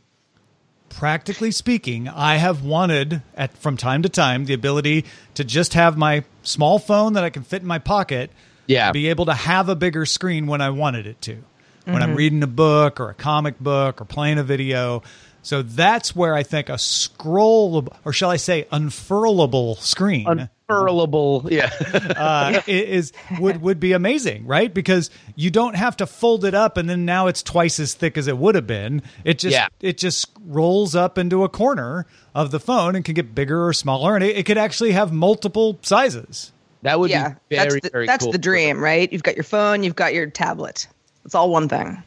practically 0.98 1.52
speaking, 1.52 2.08
I 2.08 2.38
have 2.38 2.64
wanted 2.64 3.22
at 3.36 3.56
from 3.58 3.78
time 3.78 4.02
to 4.02 4.10
time 4.10 4.46
the 4.46 4.54
ability 4.54 5.06
to 5.36 5.44
just 5.44 5.76
have 5.76 5.96
my 5.96 6.24
small 6.42 6.80
phone 6.80 7.14
that 7.14 7.24
I 7.24 7.30
can 7.30 7.44
fit 7.44 7.62
in 7.62 7.68
my 7.68 7.78
pocket 7.78 8.32
Yeah. 8.66 8.92
be 8.92 9.08
able 9.10 9.26
to 9.26 9.34
have 9.34 9.70
a 9.70 9.76
bigger 9.76 10.08
screen 10.08 10.48
when 10.48 10.60
I 10.60 10.72
wanted 10.72 11.06
it 11.06 11.22
to. 11.24 11.44
When 11.86 12.02
I'm 12.02 12.10
mm-hmm. 12.10 12.18
reading 12.18 12.44
a 12.44 12.48
book 12.48 13.00
or 13.00 13.10
a 13.12 13.14
comic 13.14 13.60
book 13.60 14.02
or 14.02 14.06
playing 14.06 14.40
a 14.40 14.44
video. 14.44 15.04
So 15.42 15.62
that's 15.62 16.14
where 16.14 16.34
I 16.36 16.44
think 16.44 16.68
a 16.68 16.78
scroll 16.78 17.88
or 18.04 18.12
shall 18.12 18.30
I 18.30 18.36
say 18.36 18.68
unfurlable 18.74 19.78
screen 19.78 20.50
Unfurlable. 20.70 21.50
Yeah. 21.50 21.72
uh, 22.18 22.62
is 22.68 23.14
would 23.40 23.62
would 23.62 23.80
be 23.80 23.94
amazing, 23.94 24.46
right? 24.46 24.74
Because 24.74 25.10
you 25.36 25.50
don't 25.50 25.76
have 25.76 25.98
to 25.98 26.06
fold 26.08 26.44
it 26.46 26.54
up 26.54 26.78
and 26.78 26.90
then 26.90 27.06
now 27.06 27.28
it's 27.28 27.42
twice 27.42 27.80
as 27.80 27.94
thick 27.94 28.18
as 28.18 28.28
it 28.28 28.38
would 28.38 28.56
have 28.56 28.68
been. 28.68 29.02
It 29.24 29.40
just 29.40 29.54
Yeah. 29.54 29.68
it 29.80 29.98
just 29.98 30.28
rolls 30.46 30.96
up 30.96 31.18
into 31.18 31.44
a 31.44 31.50
corner 31.50 32.06
of 32.36 32.52
the 32.52 32.60
phone 32.60 32.96
and 32.96 33.06
can 33.06 33.14
get 33.14 33.34
bigger 33.34 33.66
or 33.66 33.74
smaller, 33.74 34.16
and 34.16 34.24
it, 34.24 34.38
it 34.38 34.46
could 34.46 34.58
actually 34.58 34.92
have 34.92 35.12
multiple 35.12 35.80
sizes. 35.82 36.52
That 36.84 37.00
would 37.00 37.10
yeah, 37.10 37.36
be 37.50 37.56
very, 37.56 37.70
that's 37.70 37.82
the, 37.82 37.90
very 37.90 38.06
that's 38.06 38.24
cool. 38.24 38.32
the 38.32 38.38
dream, 38.38 38.80
right? 38.82 39.12
You've 39.12 39.24
got 39.24 39.36
your 39.36 39.44
phone, 39.44 39.84
you've 39.84 39.96
got 39.96 40.14
your 40.14 40.28
tablet. 40.28 40.88
It's 41.26 41.34
all 41.36 41.50
one 41.50 41.68
thing. 41.68 42.04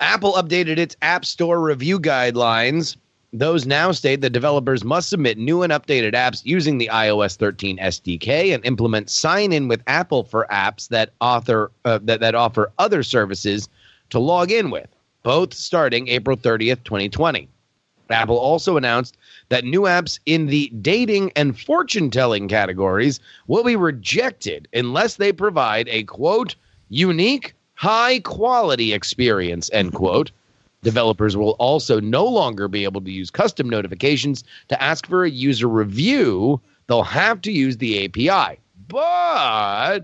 Apple 0.00 0.32
updated 0.34 0.78
its 0.78 0.96
App 1.02 1.24
Store 1.24 1.60
review 1.60 1.98
guidelines. 1.98 2.96
Those 3.32 3.66
now 3.66 3.92
state 3.92 4.22
that 4.22 4.30
developers 4.30 4.84
must 4.84 5.10
submit 5.10 5.36
new 5.36 5.62
and 5.62 5.70
updated 5.70 6.14
apps 6.14 6.40
using 6.44 6.78
the 6.78 6.88
iOS 6.90 7.36
13 7.36 7.76
SDK 7.76 8.54
and 8.54 8.64
implement 8.64 9.10
sign 9.10 9.52
in 9.52 9.68
with 9.68 9.82
Apple 9.86 10.24
for 10.24 10.46
apps 10.50 10.88
that 10.88 11.12
author 11.20 11.70
uh, 11.84 11.98
that, 12.04 12.20
that 12.20 12.34
offer 12.34 12.72
other 12.78 13.02
services 13.02 13.68
to 14.08 14.18
log 14.18 14.50
in 14.50 14.70
with, 14.70 14.88
both 15.24 15.52
starting 15.52 16.08
April 16.08 16.38
30th, 16.38 16.82
2020. 16.84 17.48
Apple 18.10 18.38
also 18.38 18.78
announced 18.78 19.18
that 19.50 19.64
new 19.64 19.82
apps 19.82 20.18
in 20.24 20.46
the 20.46 20.68
dating 20.80 21.30
and 21.36 21.60
fortune 21.60 22.10
telling 22.10 22.48
categories 22.48 23.20
will 23.46 23.64
be 23.64 23.76
rejected 23.76 24.66
unless 24.72 25.16
they 25.16 25.32
provide 25.32 25.86
a 25.90 26.04
quote, 26.04 26.54
unique, 26.88 27.54
high 27.74 28.20
quality 28.20 28.94
experience, 28.94 29.68
end 29.74 29.92
quote. 29.92 30.30
Developers 30.82 31.36
will 31.36 31.56
also 31.58 32.00
no 32.00 32.24
longer 32.24 32.68
be 32.68 32.84
able 32.84 33.00
to 33.00 33.10
use 33.10 33.30
custom 33.30 33.68
notifications 33.68 34.44
to 34.68 34.80
ask 34.82 35.06
for 35.06 35.24
a 35.24 35.30
user 35.30 35.68
review. 35.68 36.60
They'll 36.86 37.02
have 37.02 37.40
to 37.42 37.52
use 37.52 37.76
the 37.76 38.04
API. 38.04 38.60
But 38.86 40.00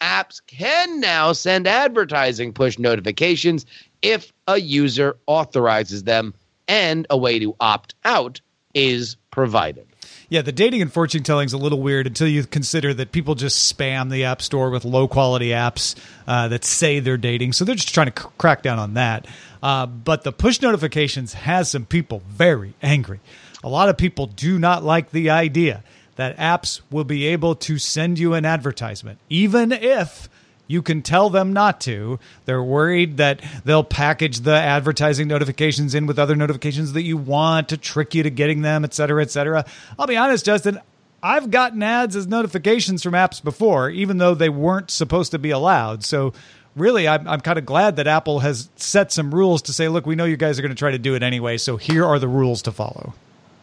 apps 0.00 0.40
can 0.46 1.00
now 1.00 1.32
send 1.32 1.66
advertising 1.66 2.52
push 2.52 2.78
notifications 2.78 3.66
if 4.02 4.32
a 4.48 4.58
user 4.58 5.16
authorizes 5.26 6.04
them 6.04 6.34
and 6.68 7.06
a 7.10 7.16
way 7.16 7.38
to 7.38 7.54
opt 7.60 7.94
out 8.04 8.40
is 8.74 9.16
provided. 9.30 9.86
Yeah, 10.34 10.42
the 10.42 10.50
dating 10.50 10.82
and 10.82 10.92
fortune 10.92 11.22
telling 11.22 11.46
is 11.46 11.52
a 11.52 11.58
little 11.58 11.80
weird 11.80 12.08
until 12.08 12.26
you 12.26 12.42
consider 12.42 12.92
that 12.94 13.12
people 13.12 13.36
just 13.36 13.72
spam 13.72 14.10
the 14.10 14.24
app 14.24 14.42
store 14.42 14.68
with 14.68 14.84
low 14.84 15.06
quality 15.06 15.50
apps 15.50 15.94
uh, 16.26 16.48
that 16.48 16.64
say 16.64 16.98
they're 16.98 17.16
dating. 17.16 17.52
So 17.52 17.64
they're 17.64 17.76
just 17.76 17.94
trying 17.94 18.10
to 18.10 18.22
c- 18.22 18.28
crack 18.36 18.60
down 18.60 18.80
on 18.80 18.94
that. 18.94 19.28
Uh, 19.62 19.86
but 19.86 20.24
the 20.24 20.32
push 20.32 20.60
notifications 20.60 21.34
has 21.34 21.70
some 21.70 21.86
people 21.86 22.20
very 22.26 22.74
angry. 22.82 23.20
A 23.62 23.68
lot 23.68 23.88
of 23.88 23.96
people 23.96 24.26
do 24.26 24.58
not 24.58 24.82
like 24.82 25.12
the 25.12 25.30
idea 25.30 25.84
that 26.16 26.36
apps 26.36 26.80
will 26.90 27.04
be 27.04 27.28
able 27.28 27.54
to 27.54 27.78
send 27.78 28.18
you 28.18 28.34
an 28.34 28.44
advertisement, 28.44 29.20
even 29.28 29.70
if 29.70 30.28
you 30.66 30.82
can 30.82 31.02
tell 31.02 31.30
them 31.30 31.52
not 31.52 31.80
to. 31.82 32.18
They're 32.44 32.62
worried 32.62 33.18
that 33.18 33.40
they'll 33.64 33.84
package 33.84 34.40
the 34.40 34.54
advertising 34.54 35.28
notifications 35.28 35.94
in 35.94 36.06
with 36.06 36.18
other 36.18 36.36
notifications 36.36 36.92
that 36.94 37.02
you 37.02 37.16
want 37.16 37.68
to 37.68 37.76
trick 37.76 38.14
you 38.14 38.22
to 38.22 38.30
getting 38.30 38.62
them, 38.62 38.84
et 38.84 38.94
cetera, 38.94 39.22
et 39.22 39.30
cetera. 39.30 39.64
I'll 39.98 40.06
be 40.06 40.16
honest, 40.16 40.44
Justin. 40.44 40.80
I've 41.22 41.50
gotten 41.50 41.82
ads 41.82 42.16
as 42.16 42.26
notifications 42.26 43.02
from 43.02 43.14
apps 43.14 43.42
before, 43.42 43.88
even 43.88 44.18
though 44.18 44.34
they 44.34 44.50
weren't 44.50 44.90
supposed 44.90 45.30
to 45.30 45.38
be 45.38 45.50
allowed. 45.50 46.04
So, 46.04 46.34
really, 46.76 47.08
I'm, 47.08 47.26
I'm 47.26 47.40
kind 47.40 47.58
of 47.58 47.64
glad 47.64 47.96
that 47.96 48.06
Apple 48.06 48.40
has 48.40 48.68
set 48.76 49.10
some 49.10 49.34
rules 49.34 49.62
to 49.62 49.72
say, 49.72 49.88
look, 49.88 50.04
we 50.04 50.16
know 50.16 50.26
you 50.26 50.36
guys 50.36 50.58
are 50.58 50.62
going 50.62 50.74
to 50.74 50.78
try 50.78 50.90
to 50.90 50.98
do 50.98 51.14
it 51.14 51.22
anyway, 51.22 51.56
so 51.56 51.78
here 51.78 52.04
are 52.04 52.18
the 52.18 52.28
rules 52.28 52.60
to 52.62 52.72
follow. 52.72 53.14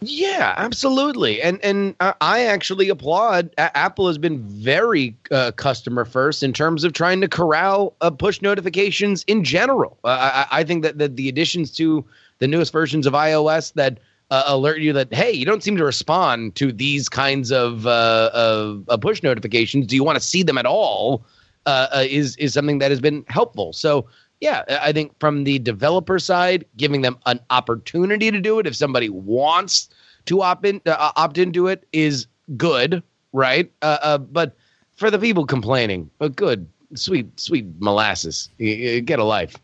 Yeah, 0.04 0.54
absolutely. 0.56 1.40
And 1.40 1.60
and 1.62 1.94
I- 2.00 2.42
actually 2.44 2.88
applaud. 2.88 3.50
Apple 3.58 4.08
has 4.08 4.18
been 4.18 4.42
very 4.42 5.16
uh, 5.30 5.52
customer 5.52 6.04
first 6.04 6.42
in 6.42 6.52
terms 6.52 6.82
of 6.82 6.92
trying 6.92 7.20
to 7.20 7.28
corral 7.28 7.94
uh, 8.00 8.10
push 8.10 8.42
notifications 8.42 9.22
in 9.24 9.44
general. 9.44 9.98
Uh, 10.02 10.46
I, 10.50 10.60
I 10.60 10.64
think 10.64 10.82
that, 10.82 10.98
that 10.98 11.16
the 11.16 11.28
additions 11.28 11.70
to 11.72 12.04
the 12.38 12.48
newest 12.48 12.72
versions 12.72 13.06
of 13.06 13.12
iOS 13.12 13.74
that 13.74 13.98
uh, 14.30 14.42
alert 14.46 14.78
you 14.80 14.92
that 14.94 15.12
hey, 15.14 15.30
you 15.30 15.44
don't 15.44 15.62
seem 15.62 15.76
to 15.76 15.84
respond 15.84 16.56
to 16.56 16.72
these 16.72 17.08
kinds 17.08 17.52
of 17.52 17.86
uh, 17.86 18.30
of, 18.32 18.88
of 18.88 19.00
push 19.00 19.22
notifications. 19.22 19.86
Do 19.86 19.94
you 19.94 20.02
want 20.02 20.16
to 20.16 20.24
see 20.24 20.42
them 20.42 20.58
at 20.58 20.66
all? 20.66 21.24
Uh, 21.64 22.04
is 22.08 22.34
is 22.36 22.54
something 22.54 22.78
that 22.78 22.90
has 22.90 23.00
been 23.00 23.24
helpful. 23.28 23.72
So 23.72 24.08
yeah, 24.42 24.64
I 24.68 24.92
think 24.92 25.16
from 25.20 25.44
the 25.44 25.60
developer 25.60 26.18
side, 26.18 26.64
giving 26.76 27.02
them 27.02 27.16
an 27.26 27.38
opportunity 27.50 28.28
to 28.32 28.40
do 28.40 28.58
it 28.58 28.66
if 28.66 28.74
somebody 28.74 29.08
wants 29.08 29.88
to 30.26 30.42
opt 30.42 30.66
in, 30.66 30.80
uh, 30.84 31.12
opt 31.14 31.38
into 31.38 31.68
it 31.68 31.86
is 31.92 32.26
good, 32.56 33.04
right? 33.32 33.70
Uh, 33.82 33.98
uh, 34.02 34.18
but 34.18 34.56
for 34.96 35.12
the 35.12 35.18
people 35.18 35.46
complaining, 35.46 36.10
uh, 36.20 36.26
good, 36.26 36.68
sweet, 36.94 37.38
sweet 37.38 37.66
molasses, 37.78 38.48
get 38.58 39.20
a 39.20 39.24
life. 39.24 39.56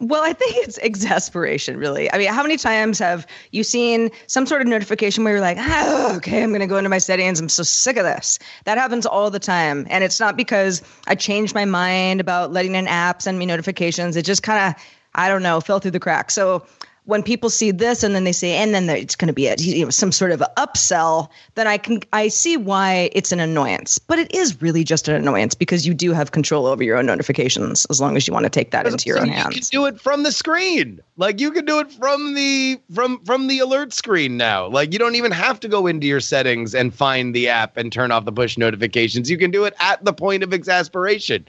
Well, 0.00 0.24
I 0.24 0.32
think 0.32 0.56
it's 0.56 0.76
exasperation, 0.78 1.76
really. 1.76 2.10
I 2.12 2.18
mean, 2.18 2.32
how 2.32 2.42
many 2.42 2.56
times 2.56 2.98
have 2.98 3.28
you 3.52 3.62
seen 3.62 4.10
some 4.26 4.44
sort 4.44 4.60
of 4.60 4.66
notification 4.66 5.22
where 5.22 5.34
you're 5.34 5.40
like, 5.40 5.56
oh, 5.60 6.16
okay, 6.16 6.42
I'm 6.42 6.50
going 6.50 6.62
to 6.62 6.66
go 6.66 6.78
into 6.78 6.90
my 6.90 6.98
settings. 6.98 7.38
I'm 7.38 7.48
so 7.48 7.62
sick 7.62 7.96
of 7.96 8.04
this. 8.04 8.40
That 8.64 8.76
happens 8.76 9.06
all 9.06 9.30
the 9.30 9.38
time. 9.38 9.86
And 9.88 10.02
it's 10.02 10.18
not 10.18 10.36
because 10.36 10.82
I 11.06 11.14
changed 11.14 11.54
my 11.54 11.64
mind 11.64 12.20
about 12.20 12.50
letting 12.50 12.74
an 12.74 12.88
app 12.88 13.22
send 13.22 13.38
me 13.38 13.46
notifications. 13.46 14.16
It 14.16 14.24
just 14.24 14.42
kind 14.42 14.74
of, 14.74 14.82
I 15.14 15.28
don't 15.28 15.44
know, 15.44 15.60
fell 15.60 15.78
through 15.78 15.92
the 15.92 16.00
cracks. 16.00 16.34
So 16.34 16.66
when 17.06 17.22
people 17.22 17.50
see 17.50 17.70
this 17.70 18.02
and 18.02 18.14
then 18.14 18.24
they 18.24 18.32
say, 18.32 18.56
and 18.56 18.74
then 18.74 18.88
it's 18.88 19.14
going 19.14 19.26
to 19.26 19.34
be 19.34 19.46
a, 19.46 19.54
you 19.58 19.84
know, 19.84 19.90
some 19.90 20.10
sort 20.10 20.32
of 20.32 20.42
upsell, 20.56 21.28
then 21.54 21.66
I 21.66 21.76
can 21.76 22.00
I 22.14 22.28
see 22.28 22.56
why 22.56 23.10
it's 23.12 23.30
an 23.30 23.40
annoyance. 23.40 23.98
But 23.98 24.18
it 24.18 24.34
is 24.34 24.60
really 24.62 24.84
just 24.84 25.06
an 25.08 25.14
annoyance 25.14 25.54
because 25.54 25.86
you 25.86 25.92
do 25.92 26.12
have 26.12 26.30
control 26.30 26.66
over 26.66 26.82
your 26.82 26.96
own 26.96 27.04
notifications 27.04 27.84
as 27.90 28.00
long 28.00 28.16
as 28.16 28.26
you 28.26 28.32
want 28.32 28.44
to 28.44 28.50
take 28.50 28.70
that 28.70 28.86
into 28.86 29.06
your 29.06 29.20
own 29.20 29.26
you 29.26 29.32
hands. 29.34 29.68
can 29.68 29.80
do 29.80 29.86
it 29.86 30.00
from 30.00 30.22
the 30.22 30.32
screen. 30.32 30.98
Like 31.18 31.40
you 31.40 31.50
can 31.50 31.66
do 31.66 31.78
it 31.78 31.92
from 31.92 32.34
the 32.34 32.80
from 32.94 33.22
from 33.24 33.48
the 33.48 33.58
alert 33.58 33.92
screen 33.92 34.38
now. 34.38 34.66
Like 34.66 34.92
you 34.92 34.98
don't 34.98 35.14
even 35.14 35.30
have 35.32 35.60
to 35.60 35.68
go 35.68 35.86
into 35.86 36.06
your 36.06 36.20
settings 36.20 36.74
and 36.74 36.94
find 36.94 37.34
the 37.34 37.48
app 37.48 37.76
and 37.76 37.92
turn 37.92 38.12
off 38.12 38.24
the 38.24 38.32
push 38.32 38.56
notifications. 38.56 39.30
You 39.30 39.36
can 39.36 39.50
do 39.50 39.64
it 39.64 39.74
at 39.78 40.02
the 40.04 40.14
point 40.14 40.42
of 40.42 40.54
exasperation. 40.54 41.46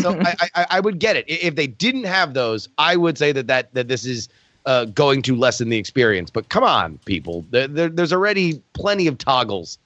So 0.00 0.20
I, 0.20 0.34
I 0.54 0.66
I 0.70 0.80
would 0.80 0.98
get 0.98 1.16
it 1.16 1.26
if 1.28 1.54
they 1.54 1.68
didn't 1.68 2.04
have 2.04 2.34
those. 2.34 2.68
I 2.76 2.96
would 2.96 3.16
say 3.16 3.30
that 3.30 3.46
that 3.46 3.72
that 3.74 3.86
this 3.86 4.04
is 4.04 4.28
uh, 4.66 4.84
going 4.86 5.22
to 5.22 5.36
lessen 5.36 5.68
the 5.68 5.78
experience. 5.78 6.30
But 6.30 6.48
come 6.48 6.64
on, 6.64 6.98
people, 7.04 7.44
there, 7.50 7.68
there, 7.68 7.88
there's 7.88 8.12
already 8.12 8.60
plenty 8.72 9.06
of 9.06 9.16
toggles. 9.18 9.78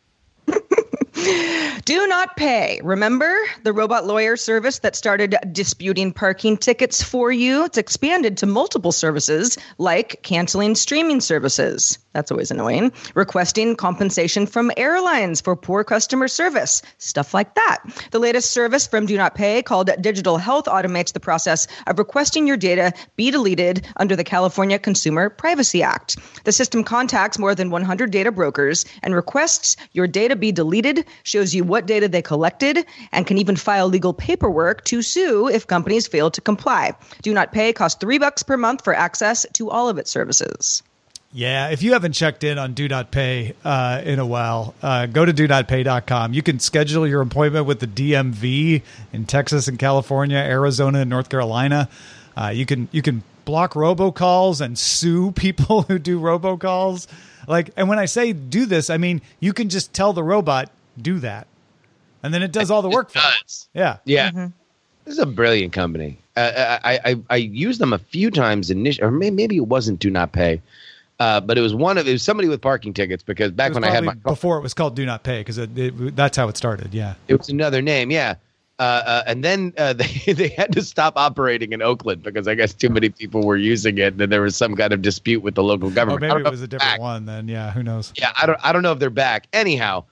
Do 1.85 2.07
not 2.07 2.37
pay. 2.37 2.81
Remember 2.85 3.37
the 3.63 3.73
robot 3.73 4.07
lawyer 4.07 4.37
service 4.37 4.79
that 4.81 4.97
started 4.97 5.37
disputing 5.53 6.13
parking 6.13 6.57
tickets 6.57 7.03
for 7.03 7.33
you? 7.33 7.65
It's 7.65 7.79
expanded 7.79 8.37
to 8.39 8.47
multiple 8.47 8.93
services 8.93 9.59
like 9.79 10.23
canceling 10.23 10.75
streaming 10.75 11.21
services. 11.21 11.99
That's 12.13 12.31
always 12.31 12.51
annoying. 12.51 12.93
Requesting 13.15 13.77
compensation 13.77 14.47
from 14.47 14.73
airlines 14.77 15.41
for 15.41 15.55
poor 15.55 15.85
customer 15.85 16.27
service, 16.27 16.83
stuff 16.99 17.33
like 17.33 17.55
that. 17.55 17.79
The 18.11 18.19
latest 18.19 18.51
service 18.51 18.87
from 18.87 19.07
Do 19.07 19.17
Not 19.17 19.35
Pay, 19.35 19.63
called 19.63 19.91
Digital 20.01 20.37
Health, 20.37 20.65
automates 20.65 21.13
the 21.13 21.21
process 21.21 21.69
of 21.87 21.99
requesting 21.99 22.47
your 22.47 22.57
data 22.57 22.93
be 23.17 23.31
deleted 23.31 23.87
under 23.97 24.17
the 24.17 24.25
California 24.25 24.79
Consumer 24.79 25.31
Privacy 25.31 25.83
Act. 25.83 26.17
The 26.45 26.53
system 26.53 26.83
contacts 26.83 27.39
more 27.39 27.55
than 27.55 27.71
100 27.71 28.11
data 28.11 28.33
brokers 28.33 28.85
and 29.03 29.15
requests 29.15 29.77
your 29.93 30.09
data 30.09 30.35
be 30.35 30.51
deleted, 30.51 31.07
shows 31.23 31.55
you 31.55 31.65
what 31.65 31.87
data 31.87 32.09
they 32.09 32.23
collected, 32.23 32.85
and 33.13 33.27
can 33.27 33.39
even 33.39 33.57
file 33.57 33.89
legal 33.89 34.13
paperwork 34.13 34.85
to 34.85 35.03
sue 35.03 35.49
if 35.49 35.67
companies 35.67 36.07
fail 36.07 36.31
to 36.31 36.41
comply. 36.41 36.93
Do 37.23 37.33
Not 37.33 37.53
Pay 37.53 37.73
costs 37.73 37.99
three 38.01 38.19
bucks 38.19 38.43
per 38.43 38.57
month 38.57 38.85
for 38.85 38.95
access 38.95 39.47
to 39.55 39.71
all 39.71 39.89
of 39.89 39.99
its 39.99 40.11
services. 40.11 40.83
Yeah, 41.33 41.69
if 41.69 41.81
you 41.85 41.93
haven't 41.93 42.15
checked 42.15 42.43
in 42.43 42.59
on 42.59 42.75
Do 42.75 42.89
Not 42.89 43.13
Pay 43.13 43.55
uh, 43.65 44.03
in 44.05 44.19
a 44.19 44.27
while, 44.27 44.75
uh, 44.83 45.07
go 45.07 45.25
to 45.25 45.33
do 45.33 45.47
not 45.47 45.69
pay.com. 45.69 46.33
You 46.33 46.43
can 46.43 46.59
schedule 46.59 47.07
your 47.07 47.23
appointment 47.23 47.67
with 47.67 47.79
the 47.79 47.87
DMV 47.87 48.83
in 49.13 49.27
Texas 49.27 49.69
and 49.69 49.79
California, 49.79 50.39
Arizona 50.39 51.01
and 51.01 51.11
North 51.11 51.29
Carolina. 51.29 51.89
Uh, 52.37 52.49
you 52.49 52.67
can 52.67 52.89
you 52.91 53.01
can 53.01 53.23
block 53.45 53.75
robocalls 53.75 54.61
and 54.61 54.77
sue 54.77 55.31
people 55.37 55.83
who 55.83 56.01
do 56.01 56.19
robocalls. 56.19 57.07
Like, 57.47 57.71
and 57.77 57.89
when 57.89 58.01
I 58.01 58.07
say 58.07 58.33
do 58.33 58.67
this, 58.67 58.91
I 58.91 58.97
mean 58.97 59.23
you 59.39 59.53
can 59.53 59.69
just 59.69 59.95
tell 59.95 60.13
the 60.13 60.25
robot 60.25 60.69
do 61.01 61.19
that, 61.21 61.47
and 62.23 62.33
then 62.33 62.43
it 62.43 62.53
does 62.53 62.71
all 62.71 62.83
the 62.83 62.89
work 62.89 63.11
for 63.11 63.19
you. 63.19 63.25
does. 63.43 63.69
Yeah, 63.75 63.99
Yeah. 64.05 64.49
This 65.05 65.15
is 65.15 65.19
a 65.19 65.27
brilliant 65.27 65.73
company. 65.73 66.19
Uh, 66.37 66.79
I, 66.85 67.01
I 67.05 67.17
I 67.31 67.37
used 67.37 67.81
them 67.81 67.93
a 67.93 67.99
few 67.99 68.31
times 68.31 68.71
initially, 68.71 69.07
or 69.07 69.11
may, 69.11 69.31
maybe 69.31 69.57
it 69.57 69.67
wasn't 69.67 69.99
Do 69.99 70.11
Not 70.11 70.33
Pay, 70.33 70.61
uh, 71.19 71.41
but 71.41 71.57
it 71.59 71.63
was 71.63 71.75
one 71.75 71.99
of 71.99 72.07
it 72.07 72.13
was 72.13 72.23
somebody 72.23 72.49
with 72.49 72.61
parking 72.61 72.93
tickets 72.93 73.23
because 73.23 73.51
back 73.51 73.75
when 73.75 73.83
I 73.83 73.91
had 73.91 74.05
my 74.05 74.13
probably 74.13 74.33
before 74.33 74.59
it 74.59 74.63
was 74.63 74.75
called 74.75 74.95
Do 74.95 75.05
Not 75.07 75.23
Pay 75.25 75.41
because 75.41 75.59
it, 75.59 75.77
it, 75.77 76.15
that's 76.17 76.37
how 76.37 76.49
it 76.49 76.57
started. 76.57 76.93
Yeah. 76.95 77.15
it 77.29 77.35
was 77.37 77.49
another 77.49 77.83
name, 77.83 78.11
yeah. 78.11 78.35
Uh, 78.79 78.83
uh, 78.83 79.23
and 79.27 79.43
then 79.43 79.73
uh, 79.79 79.93
they 80.27 80.33
they 80.33 80.49
had 80.49 80.71
to 80.73 80.83
stop 80.83 81.15
operating 81.17 81.73
in 81.73 81.83
Oakland 81.83 82.23
because 82.23 82.47
I 82.47 82.55
guess 82.55 82.73
too 82.75 82.91
many 82.91 83.09
people 83.09 83.43
were 83.43 83.57
using 83.57 83.99
it, 83.99 84.13
and 84.13 84.19
then 84.19 84.31
there 84.31 84.43
was 84.43 84.55
some 84.55 84.77
kind 84.77 84.93
of 84.93 85.03
dispute 85.03 85.43
with 85.43 85.55
the 85.55 85.63
local 85.63 85.89
Oh, 85.89 85.93
government. 85.93 86.25
I 86.25 86.35
maybe 86.37 86.47
it 86.47 86.51
was 86.51 86.63
a 86.63 86.69
different 86.69 86.93
back. 86.93 87.01
one 87.01 87.25
then. 87.27 87.49
Yeah, 87.49 87.73
who 87.73 87.83
knows? 87.83 88.13
Yeah, 88.17 88.33
I 88.41 88.47
don't 88.47 88.59
I 88.63 88.73
don't 88.73 88.83
know 88.83 88.93
if 88.93 88.99
they're 88.99 89.11
back. 89.11 89.49
Anyhow, 89.53 90.05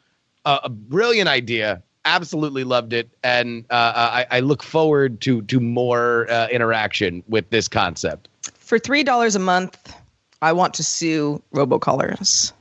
uh, 0.44 0.60
a 0.64 0.68
brilliant 0.68 1.28
idea. 1.28 1.82
Absolutely 2.04 2.64
loved 2.64 2.92
it, 2.94 3.10
and 3.22 3.66
uh, 3.70 3.92
I, 3.94 4.26
I 4.30 4.40
look 4.40 4.62
forward 4.62 5.20
to 5.22 5.42
to 5.42 5.60
more 5.60 6.26
uh, 6.30 6.48
interaction 6.48 7.22
with 7.28 7.50
this 7.50 7.68
concept. 7.68 8.28
For 8.54 8.78
three 8.78 9.02
dollars 9.02 9.34
a 9.36 9.38
month, 9.40 9.94
I 10.40 10.52
want 10.52 10.72
to 10.74 10.84
sue 10.84 11.42
robocallers. 11.52 12.52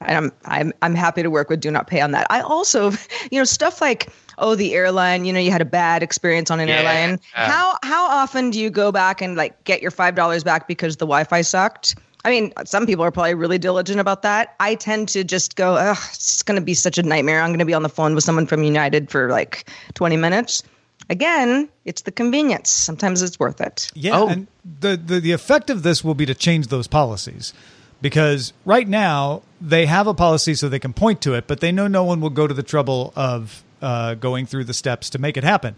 And 0.00 0.16
I'm 0.16 0.32
I'm 0.44 0.72
I'm 0.82 0.94
happy 0.94 1.22
to 1.22 1.30
work 1.30 1.50
with 1.50 1.60
Do 1.60 1.70
Not 1.70 1.88
Pay 1.88 2.00
on 2.00 2.12
that. 2.12 2.26
I 2.30 2.40
also, 2.40 2.90
you 3.30 3.38
know, 3.38 3.44
stuff 3.44 3.80
like 3.82 4.10
oh 4.38 4.54
the 4.54 4.74
airline, 4.74 5.24
you 5.24 5.32
know, 5.32 5.40
you 5.40 5.50
had 5.50 5.62
a 5.62 5.66
bad 5.66 6.02
experience 6.02 6.50
on 6.50 6.60
an 6.60 6.68
Yeah. 6.68 6.76
airline. 6.76 7.20
How 7.32 7.76
how 7.82 8.06
often 8.08 8.50
do 8.50 8.60
you 8.60 8.70
go 8.70 8.92
back 8.92 9.20
and 9.20 9.36
like 9.36 9.62
get 9.64 9.82
your 9.82 9.90
five 9.90 10.14
dollars 10.14 10.44
back 10.44 10.68
because 10.68 10.96
the 10.96 11.06
Wi-Fi 11.06 11.40
sucked? 11.42 11.96
I 12.26 12.30
mean, 12.30 12.52
some 12.64 12.86
people 12.86 13.04
are 13.04 13.12
probably 13.12 13.34
really 13.34 13.56
diligent 13.58 14.00
about 14.00 14.22
that. 14.22 14.56
I 14.58 14.74
tend 14.74 15.08
to 15.10 15.22
just 15.22 15.54
go, 15.54 15.74
ugh, 15.74 15.96
it's 16.12 16.42
going 16.42 16.58
to 16.58 16.64
be 16.64 16.74
such 16.74 16.98
a 16.98 17.04
nightmare. 17.04 17.40
I'm 17.40 17.50
going 17.50 17.60
to 17.60 17.64
be 17.64 17.72
on 17.72 17.84
the 17.84 17.88
phone 17.88 18.16
with 18.16 18.24
someone 18.24 18.46
from 18.46 18.64
United 18.64 19.10
for 19.12 19.30
like 19.30 19.70
20 19.94 20.16
minutes. 20.16 20.64
Again, 21.08 21.68
it's 21.84 22.02
the 22.02 22.10
convenience. 22.10 22.68
Sometimes 22.68 23.22
it's 23.22 23.38
worth 23.38 23.60
it. 23.60 23.92
Yeah, 23.94 24.18
Oh. 24.18 24.26
and 24.28 24.48
the, 24.80 24.96
the 24.96 25.20
the 25.20 25.30
effect 25.30 25.70
of 25.70 25.84
this 25.84 26.02
will 26.02 26.14
be 26.14 26.26
to 26.26 26.34
change 26.34 26.66
those 26.66 26.88
policies 26.88 27.54
because 28.02 28.52
right 28.64 28.88
now 28.88 29.42
they 29.60 29.86
have 29.86 30.08
a 30.08 30.14
policy 30.14 30.56
so 30.56 30.68
they 30.68 30.80
can 30.80 30.92
point 30.92 31.20
to 31.22 31.34
it, 31.34 31.46
but 31.46 31.60
they 31.60 31.70
know 31.70 31.86
no 31.86 32.02
one 32.02 32.20
will 32.20 32.30
go 32.30 32.48
to 32.48 32.54
the 32.54 32.64
trouble 32.64 33.12
of 33.14 33.62
uh, 33.80 34.14
going 34.14 34.46
through 34.46 34.64
the 34.64 34.74
steps 34.74 35.10
to 35.10 35.20
make 35.20 35.36
it 35.36 35.44
happen. 35.44 35.76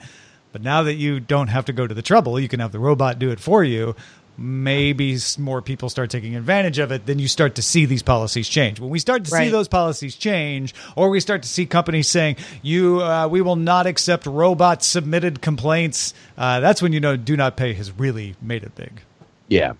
But 0.50 0.62
now 0.62 0.82
that 0.84 0.94
you 0.94 1.20
don't 1.20 1.48
have 1.48 1.66
to 1.66 1.74
go 1.74 1.86
to 1.86 1.92
the 1.94 2.00
trouble, 2.00 2.40
you 2.40 2.48
can 2.48 2.60
have 2.60 2.72
the 2.72 2.78
robot 2.78 3.18
do 3.18 3.30
it 3.30 3.38
for 3.38 3.62
you. 3.62 3.94
Maybe 4.40 5.18
more 5.36 5.60
people 5.60 5.88
start 5.88 6.10
taking 6.10 6.36
advantage 6.36 6.78
of 6.78 6.92
it. 6.92 7.06
Then 7.06 7.18
you 7.18 7.26
start 7.26 7.56
to 7.56 7.62
see 7.62 7.86
these 7.86 8.04
policies 8.04 8.48
change. 8.48 8.78
When 8.78 8.88
we 8.88 9.00
start 9.00 9.24
to 9.24 9.32
see 9.32 9.48
those 9.48 9.66
policies 9.66 10.14
change, 10.14 10.76
or 10.94 11.10
we 11.10 11.18
start 11.18 11.42
to 11.42 11.48
see 11.48 11.66
companies 11.66 12.06
saying, 12.06 12.36
"You, 12.62 13.02
uh, 13.02 13.26
we 13.26 13.42
will 13.42 13.56
not 13.56 13.88
accept 13.88 14.26
robot 14.26 14.84
submitted 14.84 15.42
complaints," 15.42 16.14
uh, 16.36 16.60
that's 16.60 16.80
when 16.80 16.92
you 16.92 17.00
know 17.00 17.16
Do 17.16 17.36
Not 17.36 17.56
Pay 17.56 17.74
has 17.74 17.90
really 17.90 18.36
made 18.40 18.62
it 18.62 18.76
big. 18.76 19.00
Yeah. 19.48 19.72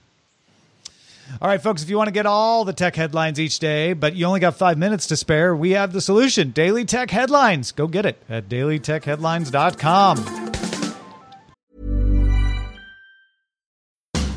All 1.41 1.49
right, 1.49 1.63
folks, 1.63 1.83
if 1.83 1.91
you 1.91 1.97
want 1.97 2.09
to 2.09 2.13
get 2.13 2.27
all 2.27 2.65
the 2.65 2.73
tech 2.73 2.97
headlines 2.97 3.39
each 3.39 3.61
day, 3.61 3.93
but 3.93 4.17
you 4.17 4.27
only 4.27 4.41
got 4.41 4.57
five 4.57 4.77
minutes 4.79 5.07
to 5.09 5.17
spare, 5.17 5.55
we 5.55 5.73
have 5.73 5.93
the 5.93 6.01
solution 6.01 6.51
Daily 6.51 6.85
Tech 6.85 7.11
Headlines. 7.11 7.71
Go 7.71 7.87
get 7.87 8.07
it 8.07 8.21
at 8.29 8.49
dailytechheadlines.com. 8.49 10.48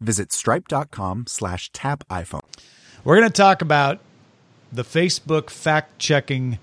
visit 0.00 0.32
stripe.com 0.32 1.26
slash 1.26 1.70
tap 1.72 2.04
iPhone. 2.08 2.42
We're 3.04 3.16
going 3.16 3.28
to 3.28 3.32
talk 3.32 3.62
about 3.62 4.00
the 4.72 4.82
Facebook 4.82 5.50
fact 5.50 5.98
checking 5.98 6.58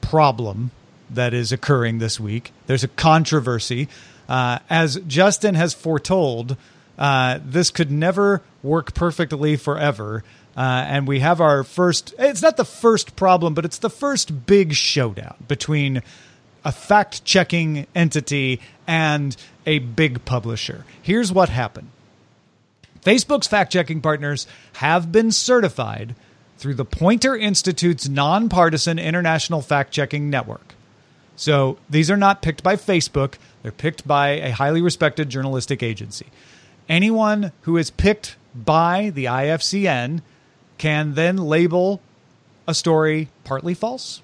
problem 0.00 0.70
that 1.10 1.34
is 1.34 1.52
occurring 1.52 1.98
this 1.98 2.18
week. 2.18 2.52
There's 2.66 2.84
a 2.84 2.88
controversy. 2.88 3.88
Uh, 4.28 4.60
as 4.70 4.96
Justin 5.06 5.54
has 5.54 5.74
foretold, 5.74 6.56
uh, 6.98 7.38
this 7.44 7.70
could 7.70 7.90
never 7.90 8.42
work 8.62 8.94
perfectly 8.94 9.56
forever. 9.56 10.24
Uh, 10.56 10.84
and 10.86 11.08
we 11.08 11.20
have 11.20 11.40
our 11.40 11.64
first, 11.64 12.14
it's 12.18 12.42
not 12.42 12.56
the 12.56 12.64
first 12.64 13.16
problem, 13.16 13.54
but 13.54 13.64
it's 13.64 13.78
the 13.78 13.90
first 13.90 14.46
big 14.46 14.74
showdown 14.74 15.34
between 15.48 16.02
a 16.64 16.72
fact 16.72 17.24
checking 17.24 17.86
entity 17.94 18.60
and 18.86 19.36
a 19.66 19.78
big 19.80 20.24
publisher. 20.24 20.84
Here's 21.02 21.32
what 21.32 21.48
happened 21.48 21.90
Facebook's 23.04 23.46
fact 23.46 23.72
checking 23.72 24.00
partners 24.00 24.46
have 24.74 25.10
been 25.10 25.32
certified 25.32 26.14
through 26.58 26.74
the 26.74 26.84
Poynter 26.84 27.36
Institute's 27.36 28.08
nonpartisan 28.08 28.98
international 28.98 29.60
fact 29.60 29.92
checking 29.92 30.30
network. 30.30 30.74
So 31.34 31.78
these 31.90 32.10
are 32.10 32.16
not 32.16 32.42
picked 32.42 32.62
by 32.62 32.76
Facebook, 32.76 33.34
they're 33.62 33.72
picked 33.72 34.06
by 34.06 34.30
a 34.30 34.52
highly 34.52 34.80
respected 34.80 35.28
journalistic 35.28 35.82
agency. 35.82 36.26
Anyone 36.88 37.52
who 37.62 37.76
is 37.76 37.90
picked 37.90 38.36
by 38.54 39.10
the 39.10 39.24
IFCN 39.24 40.22
can 40.78 41.14
then 41.14 41.36
label 41.36 42.00
a 42.68 42.74
story 42.74 43.28
partly 43.44 43.74
false, 43.74 44.20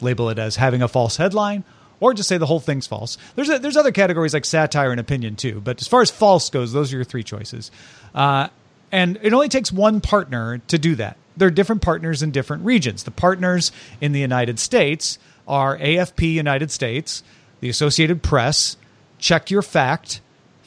label 0.00 0.28
it 0.28 0.38
as 0.38 0.56
having 0.56 0.82
a 0.82 0.88
false 0.88 1.16
headline, 1.16 1.64
or 2.00 2.14
just 2.14 2.28
say 2.28 2.38
the 2.38 2.46
whole 2.46 2.60
thing's 2.60 2.86
false. 2.86 3.18
There's 3.34 3.48
a, 3.48 3.58
there's 3.58 3.76
other 3.76 3.92
categories 3.92 4.34
like 4.34 4.44
satire 4.44 4.90
and 4.90 5.00
opinion 5.00 5.36
too, 5.36 5.60
but 5.60 5.80
as 5.80 5.88
far 5.88 6.02
as 6.02 6.10
false 6.10 6.50
goes, 6.50 6.72
those 6.72 6.92
are 6.92 6.96
your 6.96 7.04
three 7.04 7.24
choices. 7.24 7.70
Uh, 8.14 8.48
and 8.90 9.18
it 9.22 9.32
only 9.32 9.48
takes 9.48 9.70
one 9.70 10.00
partner 10.00 10.58
to 10.68 10.78
do 10.78 10.94
that. 10.96 11.16
There 11.36 11.48
are 11.48 11.52
different 11.52 11.82
partners 11.82 12.22
in 12.22 12.30
different 12.30 12.64
regions. 12.64 13.04
The 13.04 13.10
partners 13.10 13.70
in 14.00 14.12
the 14.12 14.20
United 14.20 14.58
States 14.58 15.18
are 15.46 15.78
AFP 15.78 16.32
United 16.32 16.70
States, 16.70 17.22
the 17.60 17.68
Associated 17.68 18.22
Press, 18.22 18.76
Check 19.18 19.50
Your 19.50 19.62
Fact, 19.62 20.20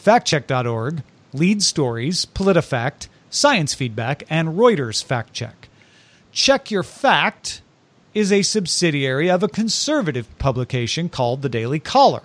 FactCheck.org, 0.03 1.03
Lead 1.33 1.61
Stories, 1.61 2.25
PolitiFact, 2.25 3.07
Science 3.29 3.73
Feedback, 3.73 4.23
and 4.29 4.49
Reuters 4.49 5.03
Fact 5.03 5.33
Check. 5.33 5.69
Check 6.31 6.71
Your 6.71 6.83
Fact 6.83 7.61
is 8.13 8.31
a 8.31 8.41
subsidiary 8.41 9.29
of 9.29 9.43
a 9.43 9.47
conservative 9.47 10.27
publication 10.37 11.09
called 11.09 11.41
the 11.41 11.49
Daily 11.49 11.79
Caller. 11.79 12.23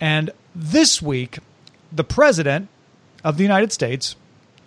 And 0.00 0.30
this 0.54 1.02
week, 1.02 1.38
the 1.92 2.04
president 2.04 2.68
of 3.24 3.36
the 3.36 3.42
United 3.42 3.72
States 3.72 4.16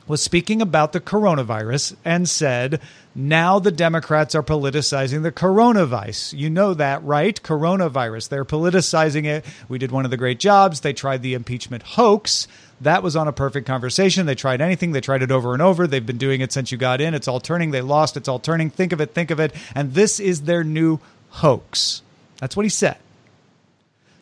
was 0.08 0.22
speaking 0.22 0.62
about 0.62 0.94
the 0.94 1.00
coronavirus 1.00 1.96
and 2.04 2.28
said, 2.28 2.82
now 3.14 3.60
the 3.60 3.72
Democrats 3.72 4.36
are 4.36 4.44
politicizing 4.44 5.24
the 5.24 5.32
coronavirus. 5.32 6.38
You 6.38 6.50
know 6.50 6.74
that, 6.74 7.04
right? 7.04 7.42
Coronavirus. 7.42 8.30
They're 8.30 8.46
politicizing 8.46 9.26
it. 9.26 9.46
We 9.70 9.78
did 9.78 9.92
one 9.92 10.06
of 10.06 10.12
the 10.12 10.18
great 10.18 10.40
jobs. 10.40 10.82
They 10.82 10.94
tried 10.94 11.22
the 11.22 11.34
impeachment 11.34 11.84
hoax. 11.84 12.48
That 12.82 13.04
was 13.04 13.16
on 13.16 13.28
a 13.28 13.34
perfect 13.34 13.68
conversation. 13.68 14.26
They 14.26 14.36
tried 14.36 14.60
anything. 14.60 14.92
They 14.92 15.02
tried 15.02 15.22
it 15.22 15.32
over 15.32 15.54
and 15.54 15.62
over. 15.62 15.88
They've 15.88 16.06
been 16.06 16.18
doing 16.18 16.42
it 16.42 16.52
since 16.52 16.72
you 16.72 16.78
got 16.78 17.00
in. 17.00 17.14
It's 17.14 17.28
all 17.28 17.40
turning. 17.40 17.72
They 17.72 17.82
lost. 17.82 18.18
It's 18.18 18.28
all 18.28 18.40
turning. 18.40 18.70
Think 18.70 18.92
of 18.92 19.02
it. 19.02 19.14
Think 19.14 19.30
of 19.30 19.40
it. 19.40 19.54
And 19.76 19.94
this 19.94 20.20
is 20.20 20.42
their 20.42 20.64
new 20.64 21.00
hoax. 21.30 22.02
That's 22.40 22.58
what 22.58 22.66
he 22.66 22.70
said. 22.70 22.98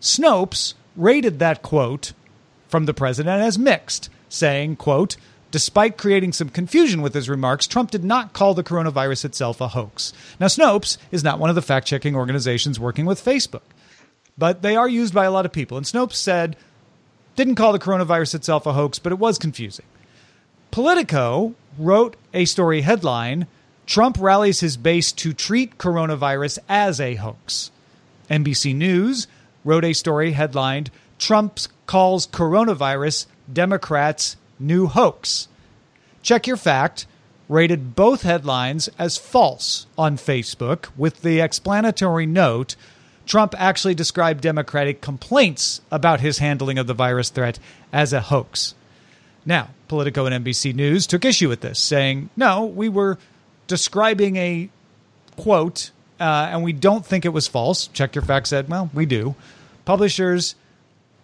Snopes 0.01 0.73
rated 0.95 1.39
that 1.39 1.61
quote 1.61 2.13
from 2.67 2.85
the 2.85 2.93
president 2.93 3.41
as 3.41 3.57
mixed, 3.57 4.09
saying, 4.29 4.77
quote, 4.77 5.17
Despite 5.51 5.97
creating 5.97 6.33
some 6.33 6.49
confusion 6.49 7.01
with 7.01 7.15
his 7.15 7.27
remarks, 7.27 7.65
Trump 7.65 7.89
did 7.89 8.03
not 8.03 8.33
call 8.33 8.53
the 8.53 8.63
coronavirus 8.63 9.25
itself 9.25 9.59
a 9.59 9.69
hoax. 9.69 10.13
Now, 10.39 10.45
Snopes 10.45 10.97
is 11.09 11.23
not 11.23 11.39
one 11.39 11.49
of 11.49 11.55
the 11.55 11.63
fact 11.63 11.87
checking 11.87 12.15
organizations 12.15 12.79
working 12.79 13.05
with 13.05 13.23
Facebook, 13.23 13.63
but 14.37 14.61
they 14.61 14.75
are 14.75 14.87
used 14.87 15.11
by 15.11 15.25
a 15.25 15.31
lot 15.31 15.47
of 15.47 15.51
people. 15.51 15.75
And 15.75 15.87
Snopes 15.87 16.13
said, 16.13 16.55
didn't 17.35 17.55
call 17.55 17.73
the 17.73 17.79
coronavirus 17.79 18.35
itself 18.35 18.67
a 18.67 18.73
hoax, 18.73 18.99
but 18.99 19.11
it 19.11 19.17
was 19.17 19.39
confusing. 19.39 19.85
Politico 20.71 21.55
wrote 21.77 22.15
a 22.33 22.45
story 22.45 22.81
headline 22.81 23.47
Trump 23.85 24.17
rallies 24.19 24.59
his 24.59 24.77
base 24.77 25.11
to 25.13 25.33
treat 25.33 25.79
coronavirus 25.79 26.59
as 26.69 26.99
a 27.01 27.15
hoax. 27.15 27.71
NBC 28.29 28.75
News 28.75 29.25
wrote 29.65 29.83
a 29.83 29.93
story 29.93 30.33
headlined 30.33 30.91
Trump 31.19 31.59
calls 31.85 32.25
coronavirus 32.25 33.27
Democrats' 33.51 34.37
new 34.57 34.87
hoax. 34.87 35.47
Check 36.23 36.47
Your 36.47 36.57
Fact 36.57 37.05
rated 37.47 37.95
both 37.95 38.23
headlines 38.23 38.89
as 38.97 39.17
false 39.17 39.85
on 39.97 40.17
Facebook 40.17 40.87
with 40.97 41.21
the 41.21 41.39
explanatory 41.39 42.25
note 42.25 42.75
Trump 43.29 43.53
actually 43.59 43.93
described 43.93 44.41
Democratic 44.41 45.01
complaints 45.01 45.81
about 45.91 46.19
his 46.19 46.39
handling 46.39 46.79
of 46.79 46.87
the 46.87 46.95
virus 46.95 47.29
threat 47.29 47.59
as 47.93 48.11
a 48.11 48.21
hoax. 48.21 48.73
Now, 49.45 49.69
Politico 49.87 50.25
and 50.25 50.43
NBC 50.43 50.73
News 50.73 51.05
took 51.05 51.23
issue 51.23 51.47
with 51.47 51.61
this, 51.61 51.79
saying, 51.79 52.31
no, 52.35 52.65
we 52.65 52.89
were 52.89 53.19
describing 53.67 54.35
a 54.37 54.69
quote, 55.37 55.91
uh, 56.19 56.49
and 56.51 56.63
we 56.63 56.73
don't 56.73 57.05
think 57.05 57.23
it 57.23 57.29
was 57.29 57.47
false. 57.47 57.85
Check 57.87 58.15
Your 58.15 58.23
Fact 58.23 58.47
said, 58.47 58.67
well, 58.67 58.89
we 58.95 59.05
do. 59.05 59.35
Publishers 59.85 60.55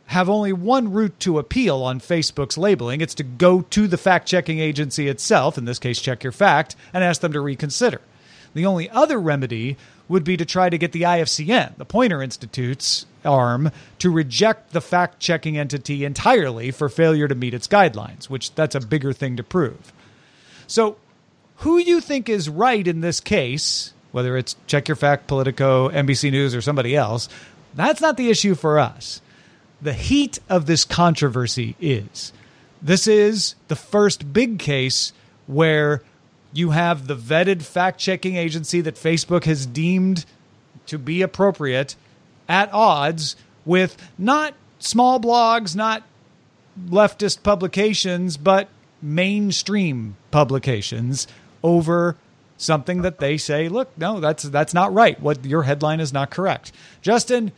have 0.08 0.30
only 0.30 0.54
one 0.54 0.92
route 0.92 1.20
to 1.22 1.40
appeal 1.40 1.82
on 1.82 2.00
Facebook's 2.00 2.58
labeling. 2.58 3.02
It's 3.02 3.16
to 3.16 3.24
go 3.24 3.62
to 3.62 3.88
the 3.88 3.98
fact 3.98 4.28
checking 4.28 4.60
agency 4.60 5.08
itself, 5.08 5.58
in 5.58 5.66
this 5.66 5.80
case, 5.80 6.00
Check 6.00 6.24
Your 6.24 6.32
Fact, 6.32 6.76
and 6.94 7.04
ask 7.04 7.22
them 7.22 7.34
to 7.34 7.42
reconsider. 7.42 8.02
The 8.54 8.66
only 8.66 8.90
other 8.90 9.20
remedy 9.20 9.78
would 10.08 10.24
be 10.24 10.38
to 10.38 10.46
try 10.46 10.70
to 10.70 10.78
get 10.78 10.92
the 10.92 11.02
IFCN, 11.02 11.78
the 11.78 11.86
Poynter 11.86 12.22
Institute's 12.22 13.06
arm, 13.26 13.72
to 14.00 14.12
reject 14.12 14.72
the 14.72 14.82
fact 14.82 15.20
checking 15.20 15.58
entity 15.58 16.06
entirely 16.06 16.70
for 16.72 16.88
failure 16.88 17.28
to 17.28 17.36
meet 17.36 17.56
its 17.56 17.68
guidelines, 17.68 18.26
which 18.30 18.54
that's 18.54 18.76
a 18.76 18.80
bigger 18.80 19.12
thing 19.12 19.36
to 19.38 19.44
prove. 19.44 19.92
So, 20.68 20.98
who 21.60 21.78
you 21.78 22.00
think 22.02 22.30
is 22.30 22.48
right 22.48 22.88
in 22.88 23.02
this 23.02 23.20
case, 23.20 23.94
whether 24.12 24.38
it's 24.38 24.56
Check 24.68 24.88
Your 24.88 24.96
Fact, 24.96 25.28
Politico, 25.28 25.90
NBC 25.90 26.32
News, 26.32 26.54
or 26.54 26.62
somebody 26.62 26.96
else, 26.96 27.28
that's 27.74 28.02
not 28.02 28.18
the 28.18 28.30
issue 28.30 28.56
for 28.56 28.78
us 28.78 29.22
the 29.82 29.94
heat 29.94 30.40
of 30.50 30.66
this 30.66 30.86
controversy 30.86 31.76
is. 31.80 32.34
This 32.82 33.08
is 33.08 33.56
the 33.68 33.76
first 33.76 34.32
big 34.34 34.60
case 34.60 35.14
where 35.48 36.02
you 36.54 36.72
have 36.72 37.08
the 37.08 37.16
vetted 37.16 37.62
fact 37.62 38.00
checking 38.00 38.36
agency 38.36 38.82
that 38.82 38.96
Facebook 38.96 39.44
has 39.46 39.66
deemed 39.66 40.26
to 40.88 40.98
be 40.98 41.22
appropriate 41.22 41.96
at 42.48 42.72
odds 42.74 43.36
with 43.66 43.98
not 44.18 44.54
small 44.80 45.20
blogs, 45.20 45.76
not 45.76 46.04
leftist 46.90 47.44
publications, 47.44 48.38
but 48.38 48.70
mainstream 49.02 50.16
publications 50.32 51.28
over 51.64 52.16
something 52.58 53.02
that 53.02 53.20
they 53.20 53.38
say, 53.38 53.68
look, 53.68 53.90
no, 53.98 54.20
that's 54.20 54.44
that's 54.44 54.74
not 54.74 54.94
right. 54.94 55.20
What 55.20 55.44
your 55.46 55.64
headline 55.64 56.00
is 56.00 56.14
not 56.14 56.30
correct. 56.30 56.72
Justin, 57.02 57.52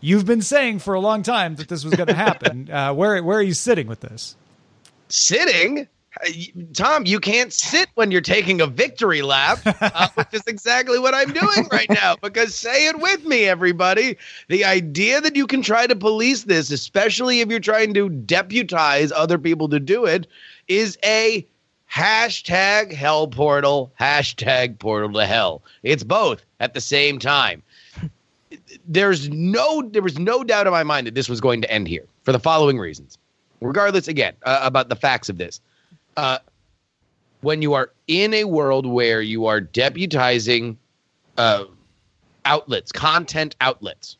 you've 0.00 0.26
been 0.26 0.42
saying 0.42 0.80
for 0.80 0.94
a 0.94 1.00
long 1.00 1.22
time 1.22 1.56
that 1.56 1.68
this 1.68 1.84
was 1.84 1.94
going 1.94 2.06
to 2.08 2.14
happen. 2.14 2.70
uh, 2.70 2.92
where 2.92 3.22
where 3.22 3.38
are 3.38 3.42
you 3.42 3.54
sitting 3.54 3.86
with 3.86 4.00
this? 4.00 4.36
Sitting, 5.08 5.86
Tom, 6.72 7.06
you 7.06 7.20
can't 7.20 7.52
sit 7.52 7.88
when 7.94 8.10
you're 8.10 8.20
taking 8.20 8.60
a 8.60 8.66
victory 8.66 9.22
lap, 9.22 9.60
uh, 9.64 10.08
which 10.14 10.28
is 10.32 10.42
exactly 10.46 10.98
what 10.98 11.14
I'm 11.14 11.32
doing 11.32 11.68
right 11.70 11.90
now. 11.90 12.16
Because 12.16 12.54
say 12.54 12.88
it 12.88 12.98
with 12.98 13.24
me, 13.24 13.44
everybody. 13.44 14.16
The 14.48 14.64
idea 14.64 15.20
that 15.20 15.36
you 15.36 15.46
can 15.46 15.62
try 15.62 15.86
to 15.86 15.94
police 15.94 16.44
this, 16.44 16.70
especially 16.70 17.40
if 17.40 17.48
you're 17.48 17.60
trying 17.60 17.94
to 17.94 18.08
deputize 18.08 19.12
other 19.12 19.38
people 19.38 19.68
to 19.68 19.80
do 19.80 20.06
it, 20.06 20.26
is 20.68 20.98
a 21.04 21.46
hashtag 21.92 22.92
hell 22.92 23.28
portal, 23.28 23.92
hashtag 24.00 24.78
portal 24.78 25.12
to 25.12 25.26
hell. 25.26 25.62
It's 25.82 26.04
both 26.04 26.44
at 26.60 26.74
the 26.74 26.80
same 26.80 27.18
time 27.18 27.62
there's 28.86 29.28
no 29.30 29.82
there 29.90 30.02
was 30.02 30.18
no 30.18 30.44
doubt 30.44 30.66
in 30.66 30.72
my 30.72 30.82
mind 30.82 31.06
that 31.06 31.14
this 31.14 31.28
was 31.28 31.40
going 31.40 31.62
to 31.62 31.70
end 31.70 31.88
here 31.88 32.06
for 32.22 32.32
the 32.32 32.38
following 32.38 32.78
reasons. 32.78 33.18
Regardless, 33.60 34.06
again, 34.06 34.34
uh, 34.42 34.60
about 34.62 34.88
the 34.88 34.96
facts 34.96 35.28
of 35.28 35.38
this. 35.38 35.60
Uh, 36.16 36.38
when 37.40 37.62
you 37.62 37.74
are 37.74 37.90
in 38.06 38.34
a 38.34 38.44
world 38.44 38.86
where 38.86 39.22
you 39.22 39.46
are 39.46 39.60
deputizing 39.60 40.76
uh, 41.36 41.64
outlets, 42.44 42.92
content 42.92 43.56
outlets, 43.60 44.16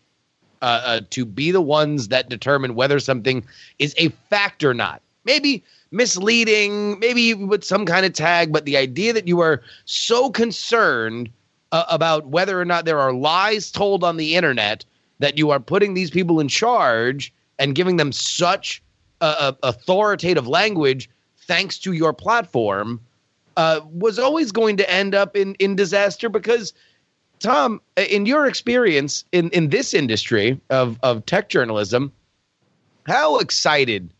uh, 0.62 0.82
uh, 0.84 1.00
to 1.10 1.24
be 1.24 1.50
the 1.50 1.60
ones 1.60 2.08
that 2.08 2.28
determine 2.28 2.74
whether 2.74 2.98
something 2.98 3.44
is 3.78 3.94
a 3.98 4.08
fact 4.30 4.64
or 4.64 4.72
not. 4.72 5.02
Maybe 5.24 5.62
misleading, 5.90 6.98
maybe 6.98 7.34
with 7.34 7.64
some 7.64 7.84
kind 7.84 8.06
of 8.06 8.12
tag, 8.12 8.52
but 8.52 8.64
the 8.64 8.76
idea 8.76 9.12
that 9.12 9.28
you 9.28 9.40
are 9.40 9.62
so 9.84 10.30
concerned 10.30 11.30
uh, 11.72 11.84
about 11.88 12.26
whether 12.28 12.60
or 12.60 12.64
not 12.64 12.84
there 12.84 12.98
are 12.98 13.12
lies 13.12 13.70
told 13.70 14.04
on 14.04 14.16
the 14.16 14.34
internet 14.34 14.84
that 15.18 15.38
you 15.38 15.50
are 15.50 15.60
putting 15.60 15.94
these 15.94 16.10
people 16.10 16.40
in 16.40 16.48
charge 16.48 17.32
and 17.58 17.74
giving 17.74 17.96
them 17.96 18.12
such 18.12 18.82
uh, 19.20 19.52
authoritative 19.62 20.46
language 20.46 21.08
thanks 21.46 21.78
to 21.78 21.92
your 21.92 22.12
platform 22.12 23.00
uh, 23.56 23.80
was 23.84 24.18
always 24.18 24.52
going 24.52 24.76
to 24.76 24.90
end 24.90 25.14
up 25.14 25.36
in, 25.36 25.54
in 25.54 25.74
disaster 25.74 26.28
because 26.28 26.74
Tom, 27.38 27.80
in 27.96 28.26
your 28.26 28.46
experience 28.46 29.24
in, 29.32 29.50
in 29.50 29.68
this 29.68 29.94
industry 29.94 30.60
of, 30.70 30.98
of 31.02 31.24
tech 31.26 31.48
journalism, 31.48 32.12
how 33.06 33.38
excited, 33.38 34.10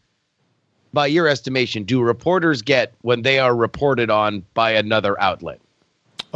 by 0.92 1.06
your 1.06 1.26
estimation, 1.28 1.82
do 1.82 2.00
reporters 2.00 2.62
get 2.62 2.94
when 3.02 3.22
they 3.22 3.38
are 3.38 3.54
reported 3.54 4.11
on 4.11 4.44
by 4.54 4.70
another 4.72 5.20
outlet? 5.20 5.61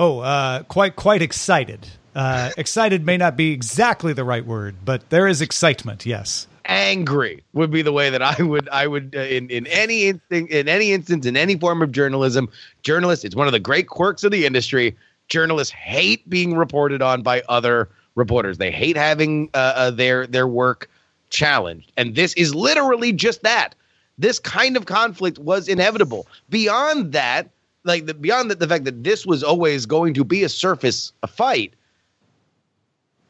Oh, 0.00 0.20
uh, 0.20 0.62
quite 0.62 0.96
quite 0.96 1.20
excited. 1.20 1.86
Uh, 2.14 2.52
excited 2.56 3.04
may 3.04 3.18
not 3.18 3.36
be 3.36 3.52
exactly 3.52 4.14
the 4.14 4.24
right 4.24 4.44
word, 4.46 4.76
but 4.82 5.10
there 5.10 5.28
is 5.28 5.42
excitement. 5.42 6.06
Yes, 6.06 6.46
angry 6.64 7.44
would 7.52 7.70
be 7.70 7.82
the 7.82 7.92
way 7.92 8.08
that 8.08 8.22
I 8.22 8.42
would 8.42 8.66
I 8.70 8.86
would 8.86 9.14
uh, 9.14 9.20
in 9.20 9.50
in 9.50 9.66
any 9.66 10.04
instinct 10.04 10.52
in 10.52 10.70
any 10.70 10.92
instance 10.92 11.26
in 11.26 11.36
any 11.36 11.54
form 11.54 11.82
of 11.82 11.92
journalism. 11.92 12.48
Journalists, 12.82 13.26
it's 13.26 13.36
one 13.36 13.46
of 13.46 13.52
the 13.52 13.60
great 13.60 13.88
quirks 13.88 14.24
of 14.24 14.32
the 14.32 14.46
industry. 14.46 14.96
Journalists 15.28 15.74
hate 15.74 16.26
being 16.30 16.56
reported 16.56 17.02
on 17.02 17.20
by 17.20 17.42
other 17.50 17.90
reporters. 18.14 18.56
They 18.56 18.70
hate 18.70 18.96
having 18.96 19.50
uh, 19.52 19.72
uh, 19.76 19.90
their 19.90 20.26
their 20.26 20.46
work 20.46 20.88
challenged, 21.28 21.92
and 21.98 22.14
this 22.14 22.32
is 22.34 22.54
literally 22.54 23.12
just 23.12 23.42
that. 23.42 23.74
This 24.16 24.38
kind 24.38 24.78
of 24.78 24.86
conflict 24.86 25.38
was 25.38 25.68
inevitable. 25.68 26.26
Beyond 26.48 27.12
that, 27.12 27.50
like 27.84 28.06
the, 28.06 28.14
beyond 28.14 28.50
the, 28.50 28.54
the 28.54 28.68
fact 28.68 28.84
that 28.84 29.04
this 29.04 29.24
was 29.26 29.42
always 29.42 29.86
going 29.86 30.14
to 30.14 30.24
be 30.24 30.42
a 30.42 30.48
surface 30.48 31.12
a 31.22 31.26
fight 31.26 31.74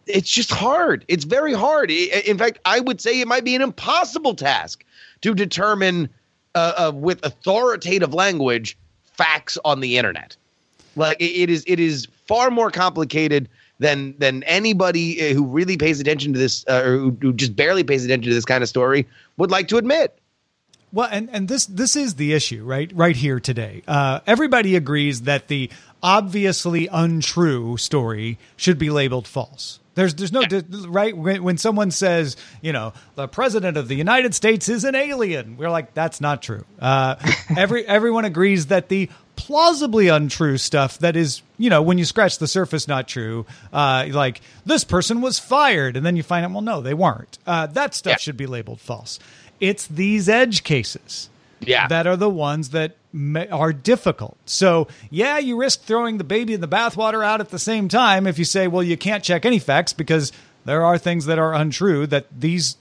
it's 0.06 0.30
just 0.30 0.50
hard. 0.50 1.04
It's 1.08 1.24
very 1.24 1.52
hard. 1.52 1.90
In 1.90 2.38
fact, 2.38 2.58
I 2.64 2.80
would 2.80 3.00
say 3.00 3.20
it 3.20 3.28
might 3.28 3.44
be 3.44 3.54
an 3.54 3.62
impossible 3.62 4.34
task 4.34 4.84
to 5.22 5.34
determine 5.34 6.08
uh, 6.54 6.72
uh, 6.76 6.92
with 6.94 7.24
authoritative 7.24 8.14
language 8.14 8.76
facts 9.04 9.58
on 9.64 9.80
the 9.80 9.98
internet. 9.98 10.36
Like 10.96 11.16
it 11.20 11.48
is, 11.50 11.64
it 11.66 11.78
is 11.78 12.08
far 12.26 12.50
more 12.50 12.70
complicated 12.70 13.48
than 13.78 14.14
than 14.18 14.42
anybody 14.42 15.30
uh, 15.30 15.34
who 15.34 15.46
really 15.46 15.76
pays 15.76 16.00
attention 16.00 16.32
to 16.32 16.38
this, 16.38 16.64
uh, 16.68 16.82
or 16.84 16.96
who, 16.98 17.16
who 17.22 17.32
just 17.32 17.56
barely 17.56 17.84
pays 17.84 18.04
attention 18.04 18.28
to 18.28 18.34
this 18.34 18.44
kind 18.44 18.62
of 18.62 18.68
story, 18.68 19.06
would 19.36 19.50
like 19.50 19.68
to 19.68 19.78
admit. 19.78 20.18
Well, 20.92 21.08
and, 21.10 21.30
and 21.30 21.46
this 21.46 21.66
this 21.66 21.94
is 21.94 22.16
the 22.16 22.32
issue, 22.32 22.64
right? 22.64 22.90
Right 22.94 23.14
here 23.14 23.38
today, 23.38 23.82
uh, 23.86 24.20
everybody 24.26 24.74
agrees 24.74 25.22
that 25.22 25.48
the 25.48 25.70
obviously 26.02 26.88
untrue 26.88 27.76
story 27.76 28.38
should 28.56 28.78
be 28.78 28.90
labeled 28.90 29.28
false. 29.28 29.78
There's 29.94 30.14
there's 30.14 30.32
no 30.32 30.42
right 30.88 31.16
when, 31.16 31.44
when 31.44 31.58
someone 31.58 31.90
says 31.90 32.36
you 32.60 32.72
know 32.72 32.92
the 33.14 33.28
president 33.28 33.76
of 33.76 33.86
the 33.86 33.94
United 33.94 34.34
States 34.34 34.68
is 34.68 34.84
an 34.84 34.94
alien, 34.94 35.56
we're 35.56 35.70
like 35.70 35.94
that's 35.94 36.20
not 36.20 36.42
true. 36.42 36.64
Uh, 36.80 37.16
every 37.56 37.86
everyone 37.86 38.24
agrees 38.24 38.66
that 38.66 38.88
the 38.88 39.10
plausibly 39.36 40.08
untrue 40.08 40.58
stuff 40.58 40.98
that 40.98 41.16
is 41.16 41.40
you 41.56 41.70
know 41.70 41.80
when 41.80 41.96
you 41.96 42.04
scratch 42.04 42.36
the 42.38 42.46
surface 42.46 42.86
not 42.86 43.08
true 43.08 43.46
uh, 43.72 44.06
like 44.10 44.42
this 44.66 44.84
person 44.84 45.22
was 45.22 45.38
fired 45.38 45.96
and 45.96 46.04
then 46.04 46.14
you 46.14 46.22
find 46.22 46.44
out 46.44 46.52
well 46.52 46.60
no 46.60 46.82
they 46.82 46.92
weren't 46.92 47.38
uh, 47.46 47.66
that 47.66 47.94
stuff 47.94 48.12
yeah. 48.12 48.16
should 48.18 48.36
be 48.36 48.46
labeled 48.46 48.78
false 48.78 49.18
it's 49.60 49.86
these 49.86 50.28
edge 50.28 50.64
cases 50.64 51.28
yeah. 51.60 51.86
that 51.88 52.06
are 52.06 52.16
the 52.16 52.30
ones 52.30 52.70
that 52.70 52.96
are 53.50 53.72
difficult. 53.72 54.36
So, 54.46 54.88
yeah, 55.10 55.38
you 55.38 55.56
risk 55.56 55.82
throwing 55.82 56.18
the 56.18 56.24
baby 56.24 56.54
in 56.54 56.60
the 56.60 56.68
bathwater 56.68 57.24
out 57.24 57.40
at 57.40 57.50
the 57.50 57.58
same 57.58 57.88
time 57.88 58.26
if 58.26 58.38
you 58.38 58.44
say, 58.44 58.68
well, 58.68 58.82
you 58.82 58.96
can't 58.96 59.24
check 59.24 59.44
any 59.44 59.58
facts 59.58 59.92
because 59.92 60.32
there 60.64 60.84
are 60.84 60.98
things 60.98 61.26
that 61.26 61.38
are 61.38 61.54
untrue 61.54 62.06
that 62.08 62.26
these 62.36 62.76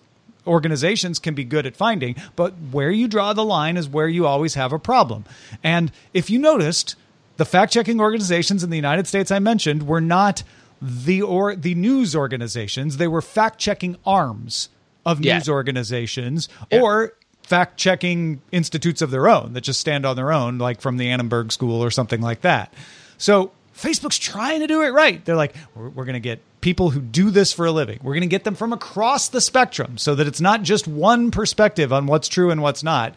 organizations 0.46 1.20
can 1.20 1.36
be 1.36 1.44
good 1.44 1.66
at 1.66 1.76
finding. 1.76 2.16
But 2.36 2.54
where 2.72 2.92
you 2.92 3.08
draw 3.08 3.34
the 3.34 3.44
line 3.44 3.78
is 3.78 3.88
where 3.88 4.08
you 4.08 4.26
always 4.26 4.54
have 4.56 4.74
a 4.74 4.80
problem. 4.80 5.26
And 5.64 5.92
if 6.14 6.30
you 6.30 6.40
noticed, 6.40 6.96
the 7.38 7.46
fact 7.46 7.74
checking 7.74 8.00
organizations 8.00 8.64
in 8.64 8.70
the 8.70 8.76
United 8.76 9.08
States 9.08 9.32
I 9.32 9.40
mentioned 9.40 9.88
were 9.88 10.02
not 10.02 10.44
the 10.82 11.22
or 11.22 11.56
the 11.56 11.76
news 11.76 12.16
organizations, 12.16 12.98
they 12.98 13.08
were 13.08 13.22
fact 13.22 13.60
checking 13.60 13.98
arms 14.06 14.70
of 15.06 15.24
yeah. 15.24 15.36
news 15.36 15.50
organizations 15.50 16.50
yeah. 16.72 16.82
or 16.82 17.14
fact 17.44 17.78
checking 17.78 18.42
institutes 18.52 19.02
of 19.02 19.12
their 19.12 19.28
own 19.28 19.54
that 19.54 19.62
just 19.62 19.80
stand 19.80 20.06
on 20.06 20.16
their 20.16 20.32
own, 20.32 20.58
like 20.58 20.82
from 20.82 20.98
the 20.98 21.10
Annenberg 21.10 21.52
School 21.52 21.84
or 21.84 21.90
something 21.92 22.22
like 22.22 22.42
that. 22.42 22.74
So 23.18 23.52
Facebook's 23.76 24.20
trying 24.20 24.60
to 24.60 24.68
do 24.68 24.82
it 24.84 24.90
right. 24.90 25.24
They're 25.24 25.36
like, 25.36 25.56
we're, 25.76 25.90
we're 25.90 26.06
going 26.06 26.14
to 26.14 26.20
get 26.20 26.42
people 26.62 26.90
who 26.90 27.02
do 27.02 27.32
this 27.32 27.54
for 27.54 27.66
a 27.66 27.72
living. 27.72 28.00
We're 28.04 28.14
going 28.14 28.22
to 28.22 28.28
get 28.28 28.44
them 28.44 28.56
from 28.56 28.74
across 28.74 29.30
the 29.30 29.42
spectrum 29.42 29.98
so 29.98 30.16
that 30.16 30.28
it's 30.28 30.42
not 30.42 30.62
just 30.62 30.88
one 30.88 31.32
perspective 31.32 31.92
on 31.94 32.06
what's 32.06 32.28
true 32.28 32.52
and 32.52 32.62
what's 32.62 32.84
not. 32.84 33.16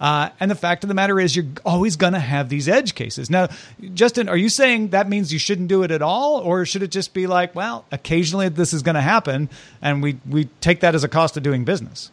Uh, 0.00 0.30
and 0.40 0.50
the 0.50 0.54
fact 0.54 0.84
of 0.84 0.88
the 0.88 0.94
matter 0.94 1.20
is, 1.20 1.36
you're 1.36 1.46
always 1.64 1.96
going 1.96 2.12
to 2.12 2.18
have 2.18 2.48
these 2.48 2.68
edge 2.68 2.94
cases. 2.94 3.30
Now, 3.30 3.48
Justin, 3.94 4.28
are 4.28 4.36
you 4.36 4.48
saying 4.48 4.88
that 4.88 5.08
means 5.08 5.32
you 5.32 5.38
shouldn't 5.38 5.68
do 5.68 5.82
it 5.82 5.90
at 5.90 6.02
all, 6.02 6.38
or 6.40 6.66
should 6.66 6.82
it 6.82 6.90
just 6.90 7.14
be 7.14 7.26
like, 7.26 7.54
well, 7.54 7.84
occasionally 7.92 8.48
this 8.48 8.72
is 8.72 8.82
going 8.82 8.96
to 8.96 9.00
happen, 9.00 9.48
and 9.80 10.02
we 10.02 10.18
we 10.28 10.46
take 10.60 10.80
that 10.80 10.94
as 10.94 11.04
a 11.04 11.08
cost 11.08 11.36
of 11.36 11.42
doing 11.42 11.64
business? 11.64 12.10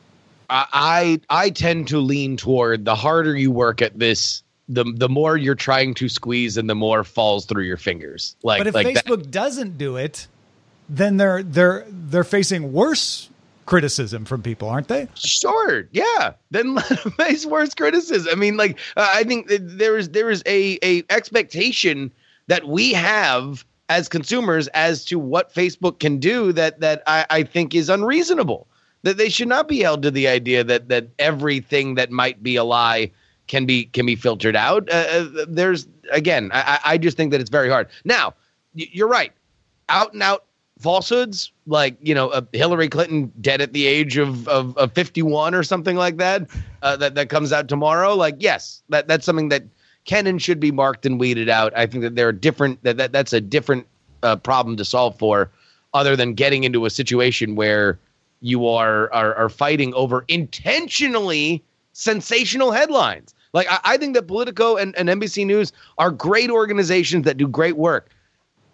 I 0.52 1.22
I 1.30 1.50
tend 1.50 1.88
to 1.90 2.00
lean 2.00 2.38
toward 2.38 2.84
the 2.84 2.96
harder 2.96 3.36
you 3.36 3.52
work 3.52 3.82
at 3.82 3.98
this, 3.98 4.44
the 4.68 4.84
the 4.84 5.08
more 5.10 5.38
you're 5.38 5.56
trying 5.56 5.94
to 5.96 6.10
squeeze 6.10 6.58
and 6.58 6.70
the 6.70 6.76
more 6.76 7.04
falls 7.04 7.46
through 7.46 7.64
your 7.64 7.78
fingers. 7.78 8.36
Like, 8.44 8.60
but 8.60 8.68
if 8.68 8.76
like 8.76 8.88
Facebook 8.88 9.24
that. 9.24 9.32
doesn't 9.32 9.78
do 9.78 9.96
it, 9.96 10.28
then 10.90 11.18
they're 11.18 11.42
they're 11.42 11.86
they're 11.90 12.26
facing 12.26 12.74
worse 12.74 13.30
criticism 13.66 14.26
from 14.26 14.42
people, 14.42 14.70
aren't 14.70 14.88
they? 14.88 15.08
Sure, 15.16 15.88
yeah. 15.92 16.34
Then 16.52 16.76
let 16.76 16.90
them 16.90 17.12
face 17.14 17.46
worse 17.46 17.74
criticism. 17.74 18.32
I 18.32 18.36
mean, 18.36 18.58
like 18.58 18.80
uh, 18.98 19.10
I 19.14 19.24
think 19.24 19.48
there 19.50 19.98
is 19.98 20.10
there 20.10 20.30
is 20.30 20.44
a 20.46 20.78
a 20.84 21.04
expectation 21.10 22.12
that 22.48 22.68
we 22.68 22.94
have 22.94 23.66
as 23.90 24.08
consumers 24.08 24.68
as 24.70 25.04
to 25.06 25.20
what 25.20 25.54
Facebook 25.54 26.00
can 26.00 26.18
do 26.18 26.52
that 26.54 26.80
that 26.80 27.04
I, 27.08 27.26
I 27.30 27.44
think 27.44 27.76
is 27.76 27.90
unreasonable 27.90 28.68
that 29.04 29.18
they 29.18 29.30
should 29.30 29.48
not 29.48 29.68
be 29.68 29.80
held 29.80 30.02
to 30.04 30.12
the 30.12 30.28
idea 30.28 30.64
that 30.64 30.90
that 30.90 31.08
everything 31.20 31.96
that 31.96 32.12
might 32.12 32.42
be 32.44 32.56
a 32.56 32.64
lie 32.64 33.12
can 33.48 33.66
be 33.66 33.86
can 33.86 34.06
be 34.06 34.16
filtered 34.16 34.56
out. 34.56 34.90
Uh, 34.90 34.96
uh 34.96 35.46
there's 35.48 35.88
again, 36.12 36.52
I, 36.54 36.80
I 36.84 36.98
just 36.98 37.18
think 37.18 37.32
that 37.32 37.42
it's 37.42 37.50
very 37.50 37.70
hard. 37.70 37.88
Now, 38.06 38.34
you're 38.74 39.08
right. 39.08 39.32
Out 39.90 40.14
and 40.14 40.24
out 40.24 40.46
falsehoods, 40.82 41.52
like 41.68 41.96
you 42.02 42.14
know, 42.14 42.30
uh, 42.30 42.42
Hillary 42.54 42.90
Clinton 42.90 43.32
dead 43.42 43.62
at 43.62 43.74
the 43.74 43.86
age 43.86 44.18
of, 44.18 44.48
of, 44.48 44.76
of 44.78 44.92
51 44.94 45.54
or 45.54 45.64
something 45.64 45.96
like 45.96 46.18
that, 46.18 46.48
uh, 46.82 46.98
that 46.98 47.16
that 47.16 47.30
comes 47.30 47.54
out 47.54 47.68
tomorrow. 47.68 48.16
Like, 48.16 48.36
yes, 48.40 48.82
that 48.90 49.08
that's 49.08 49.26
something 49.26 49.50
that 49.50 49.64
can 50.06 50.28
and 50.28 50.42
should 50.42 50.60
be 50.60 50.72
marked 50.72 51.06
and 51.06 51.20
weeded 51.20 51.50
out. 51.50 51.72
I 51.76 51.86
think 51.86 52.04
that 52.04 52.16
there 52.16 52.28
are 52.28 52.34
different 52.34 52.84
that, 52.84 52.98
that 52.98 53.12
that's 53.12 53.34
a 53.34 53.42
different 53.42 53.88
uh, 54.24 54.36
problem 54.36 54.78
to 54.78 54.86
solve 54.86 55.18
for, 55.18 55.50
other 55.94 56.16
than 56.16 56.34
getting 56.34 56.64
into 56.64 56.86
a 56.86 56.90
situation 56.90 57.56
where 57.56 58.00
you 58.42 58.68
are 58.68 59.12
are, 59.14 59.36
are 59.36 59.50
fighting 59.50 59.94
over 59.94 60.26
intentionally 60.28 61.64
sensational 61.94 62.72
headlines. 62.72 63.34
Like 63.54 63.68
I, 63.70 63.80
I 63.84 63.98
think 63.98 64.16
that 64.16 64.28
Politico 64.28 64.78
and, 64.78 64.96
and 64.96 65.10
NBC 65.10 65.46
News 65.46 65.72
are 65.98 66.12
great 66.12 66.50
organizations 66.50 67.26
that 67.26 67.38
do 67.38 67.48
great 67.48 67.78
work. 67.78 68.10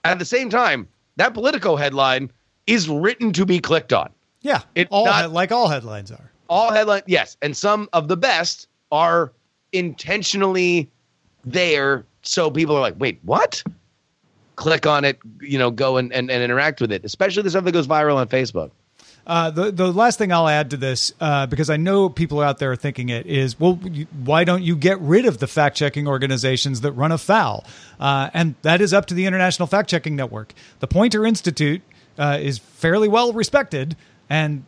At 0.03 0.19
the 0.19 0.25
same 0.25 0.49
time, 0.49 0.87
that 1.17 1.33
Politico 1.33 1.75
headline 1.75 2.31
is 2.65 2.89
written 2.89 3.33
to 3.33 3.45
be 3.45 3.59
clicked 3.59 3.93
on. 3.93 4.09
Yeah, 4.41 4.61
it 4.75 4.87
all 4.89 5.05
not, 5.05 5.31
like 5.31 5.51
all 5.51 5.67
headlines 5.67 6.11
are. 6.11 6.31
All 6.49 6.71
headlines, 6.71 7.03
yes, 7.07 7.37
and 7.41 7.55
some 7.55 7.89
of 7.93 8.07
the 8.07 8.17
best 8.17 8.67
are 8.91 9.33
intentionally 9.73 10.89
there 11.43 12.05
so 12.27 12.51
people 12.51 12.75
are 12.75 12.81
like, 12.81 12.95
wait, 12.97 13.19
what? 13.23 13.63
Click 14.55 14.85
on 14.85 15.05
it, 15.05 15.19
you 15.39 15.57
know, 15.57 15.71
go 15.71 15.97
and, 15.97 16.11
and, 16.13 16.29
and 16.29 16.43
interact 16.43 16.81
with 16.81 16.91
it, 16.91 17.05
especially 17.05 17.43
the 17.43 17.49
stuff 17.49 17.63
that 17.63 17.71
goes 17.71 17.87
viral 17.87 18.15
on 18.15 18.27
Facebook. 18.27 18.71
Uh, 19.27 19.51
the 19.51 19.71
the 19.71 19.91
last 19.91 20.17
thing 20.17 20.31
I'll 20.31 20.47
add 20.47 20.69
to 20.69 20.77
this, 20.77 21.11
uh, 21.19 21.47
because 21.47 21.69
I 21.69 21.75
know 21.75 22.07
people 22.07 22.39
out 22.39 22.59
there 22.59 22.71
are 22.71 22.77
thinking 22.77 23.09
it 23.09 23.25
is, 23.25 23.59
well, 23.59 23.73
why 24.23 24.45
don't 24.45 24.63
you 24.63 24.77
get 24.77 25.01
rid 25.01 25.25
of 25.25 25.39
the 25.39 25.47
fact 25.47 25.75
checking 25.75 26.07
organizations 26.07 26.79
that 26.81 26.93
run 26.93 27.11
afoul? 27.11 27.65
Uh, 27.99 28.29
and 28.33 28.55
that 28.61 28.79
is 28.79 28.93
up 28.93 29.07
to 29.07 29.13
the 29.13 29.25
International 29.25 29.67
Fact 29.67 29.89
Checking 29.89 30.15
Network. 30.15 30.53
The 30.79 30.87
Poynter 30.87 31.25
Institute 31.25 31.81
uh, 32.17 32.39
is 32.41 32.57
fairly 32.57 33.09
well 33.09 33.33
respected, 33.33 33.97
and 34.29 34.63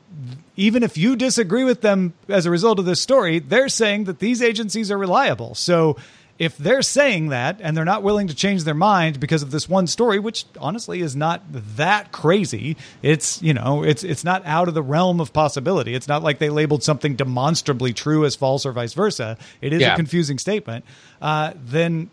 even 0.58 0.84
if 0.84 0.98
you 0.98 1.16
disagree 1.16 1.64
with 1.64 1.80
them 1.80 2.14
as 2.28 2.46
a 2.46 2.52
result 2.52 2.80
of 2.80 2.86
this 2.86 3.02
story, 3.02 3.40
they're 3.40 3.70
saying 3.70 4.04
that 4.04 4.20
these 4.20 4.42
agencies 4.42 4.92
are 4.92 4.98
reliable. 4.98 5.56
So 5.56 5.96
if 6.40 6.58
they're 6.58 6.82
saying 6.82 7.28
that 7.30 7.60
and 7.62 7.76
they're 7.76 7.84
not 7.86 8.02
willing 8.02 8.28
to 8.30 8.34
change 8.34 8.64
their 8.64 8.74
mind 8.74 9.20
because 9.20 9.44
of 9.44 9.52
this 9.52 9.68
one 9.68 9.86
story, 9.88 10.18
which 10.20 10.46
honestly 10.60 11.02
is 11.02 11.14
not 11.16 11.42
that 11.76 12.12
crazy, 12.14 12.78
it's 13.04 13.42
you 13.44 13.54
know 13.54 13.84
it's 13.84 14.04
it's 14.06 14.24
not 14.24 14.46
out 14.46 14.68
of 14.70 14.74
the 14.74 14.82
realm 14.82 15.20
of 15.20 15.34
possibility. 15.34 15.94
It's 15.94 16.08
not 16.08 16.24
like 16.24 16.40
they 16.40 16.50
labeled 16.50 16.82
something 16.82 17.16
demonstrably 17.16 17.92
true 17.94 18.24
as 18.26 18.36
false 18.38 18.66
or 18.66 18.72
vice 18.72 18.94
versa. 18.94 19.38
It 19.62 19.74
is 19.74 19.82
Yeah. 19.82 19.94
a 19.94 19.96
confusing 19.98 20.38
statement. 20.40 20.86
Uh, 21.22 21.52
then 21.66 22.10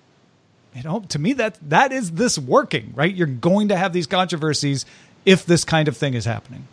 you 0.75 0.83
know 0.83 1.01
to 1.09 1.19
me 1.21 1.33
that 1.35 1.57
that 1.71 1.93
is 1.93 2.11
this 2.11 2.37
working 2.39 2.93
right. 2.97 3.15
You're 3.15 3.29
going 3.29 3.69
to 3.69 3.77
have 3.77 3.93
these 3.93 4.09
controversies 4.09 4.85
if 5.25 5.47
this 5.47 5.65
kind 5.65 5.87
of 5.89 5.97
thing 5.97 6.15
is 6.15 6.25
happening. 6.25 6.67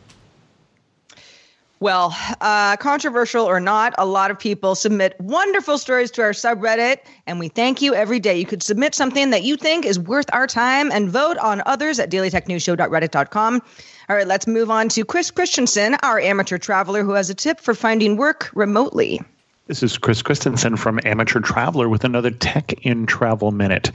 Well, 1.84 2.15
uh, 2.39 2.78
controversial 2.78 3.43
or 3.43 3.60
not, 3.60 3.93
a 3.98 4.06
lot 4.06 4.32
of 4.32 4.39
people 4.39 4.74
submit 4.74 5.19
wonderful 5.19 5.78
stories 5.78 6.12
to 6.12 6.22
our 6.22 6.32
subreddit, 6.32 7.00
and 7.28 7.39
we 7.41 7.50
thank 7.50 7.82
you 7.82 7.93
every 7.93 8.22
day. 8.22 8.39
You 8.39 8.46
could 8.46 8.63
submit 8.63 8.96
something 8.96 9.32
that 9.32 9.43
you 9.43 9.58
think 9.58 9.86
is 9.86 10.00
worth 10.00 10.28
our 10.32 10.48
time 10.48 10.93
and 10.93 11.10
vote 11.10 11.38
on 11.39 11.62
others 11.65 12.00
at 12.00 12.10
dailytechnewsshow.reddit.com. 12.10 13.62
All 14.08 14.15
right, 14.15 14.26
let's 14.26 14.48
move 14.48 14.72
on 14.72 14.88
to 14.88 15.04
Chris 15.04 15.30
Christensen, 15.30 15.96
our 16.04 16.22
amateur 16.22 16.58
traveler 16.58 17.04
who 17.04 17.12
has 17.12 17.30
a 17.30 17.36
tip 17.36 17.60
for 17.60 17.74
finding 17.74 18.15
work 18.15 18.50
remotely. 18.54 19.19
This 19.67 19.82
is 19.82 19.98
Chris 19.98 20.22
Christensen 20.22 20.76
from 20.76 21.00
Amateur 21.06 21.39
Traveler 21.39 21.88
with 21.88 22.04
another 22.04 22.32
Tech 22.32 22.74
in 22.86 23.06
Travel 23.06 23.52
Minute. 23.52 23.91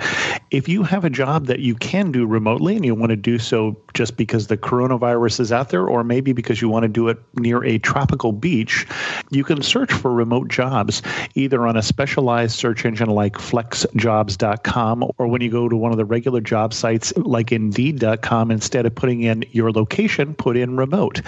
If 0.51 0.67
you 0.67 0.83
have 0.83 1.05
a 1.05 1.11
job 1.11 1.47
that 1.47 1.61
you 1.61 1.75
can 1.75 2.11
do 2.11 2.27
remotely 2.27 2.75
and 2.75 2.87
you 2.87 2.95
want 2.95 3.11
to 3.11 3.17
do 3.17 3.39
so 3.39 3.77
just 3.99 4.17
because 4.17 4.47
the 4.47 4.57
coronavirus 4.57 5.41
is 5.41 5.51
out 5.51 5.71
there, 5.71 5.85
or 5.85 6.05
maybe 6.05 6.33
because 6.33 6.63
you 6.63 6.69
want 6.69 6.85
to 6.85 6.89
do 6.89 7.09
it 7.09 7.19
near 7.35 7.65
a 7.65 7.79
tropical 7.79 8.31
beach, 8.31 8.87
you 9.31 9.43
can 9.43 9.61
search 9.61 9.93
for 9.93 10.13
remote 10.13 10.47
jobs 10.47 11.03
either 11.35 11.67
on 11.67 11.77
a 11.77 11.83
specialized 11.83 12.55
search 12.55 12.85
engine 12.85 13.11
like 13.11 13.33
flexjobs.com 13.33 15.11
or 15.19 15.27
when 15.27 15.41
you 15.41 15.51
go 15.51 15.69
to 15.69 15.75
one 15.77 15.91
of 15.91 15.99
the 15.99 16.05
regular 16.05 16.41
job 16.41 16.73
sites 16.73 17.13
like 17.17 17.51
indeed.com, 17.51 18.53
instead 18.53 18.87
of 18.87 18.95
putting 18.95 19.25
in 19.25 19.45
your 19.51 19.73
location, 19.73 20.33
put 20.33 20.57
in 20.57 20.77
remote. 20.77 21.21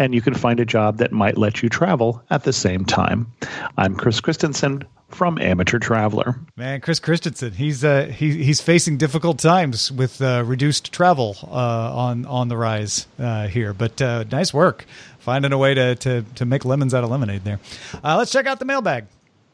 And 0.00 0.12
you 0.12 0.20
can 0.20 0.34
find 0.34 0.58
a 0.58 0.66
job 0.66 0.96
that 0.96 1.12
might 1.12 1.38
let 1.38 1.62
you 1.62 1.68
travel 1.68 2.24
at 2.30 2.42
the 2.42 2.52
same 2.52 2.84
time. 2.84 3.32
I'm 3.78 3.94
Chris 3.94 4.20
Christensen 4.20 4.82
from 5.08 5.38
Amateur 5.38 5.78
Traveler. 5.78 6.36
Man, 6.56 6.80
Chris 6.80 6.98
Christensen, 6.98 7.52
he's 7.52 7.84
uh, 7.84 8.06
he, 8.06 8.42
he's 8.42 8.60
facing 8.60 8.96
difficult 8.98 9.38
times 9.38 9.92
with 9.92 10.20
uh, 10.20 10.42
reduced 10.44 10.92
travel 10.92 11.36
uh, 11.44 11.46
on 11.94 12.26
on 12.26 12.48
the 12.48 12.56
rise 12.56 13.06
uh, 13.18 13.46
here. 13.48 13.72
But 13.72 14.00
uh, 14.02 14.24
nice 14.30 14.52
work 14.52 14.84
finding 15.18 15.52
a 15.52 15.58
way 15.58 15.74
to, 15.74 15.94
to 15.96 16.22
to 16.34 16.44
make 16.44 16.64
lemons 16.64 16.94
out 16.94 17.04
of 17.04 17.10
lemonade 17.10 17.44
there. 17.44 17.60
Uh, 18.02 18.16
let's 18.16 18.32
check 18.32 18.46
out 18.46 18.58
the 18.58 18.64
mailbag. 18.64 19.06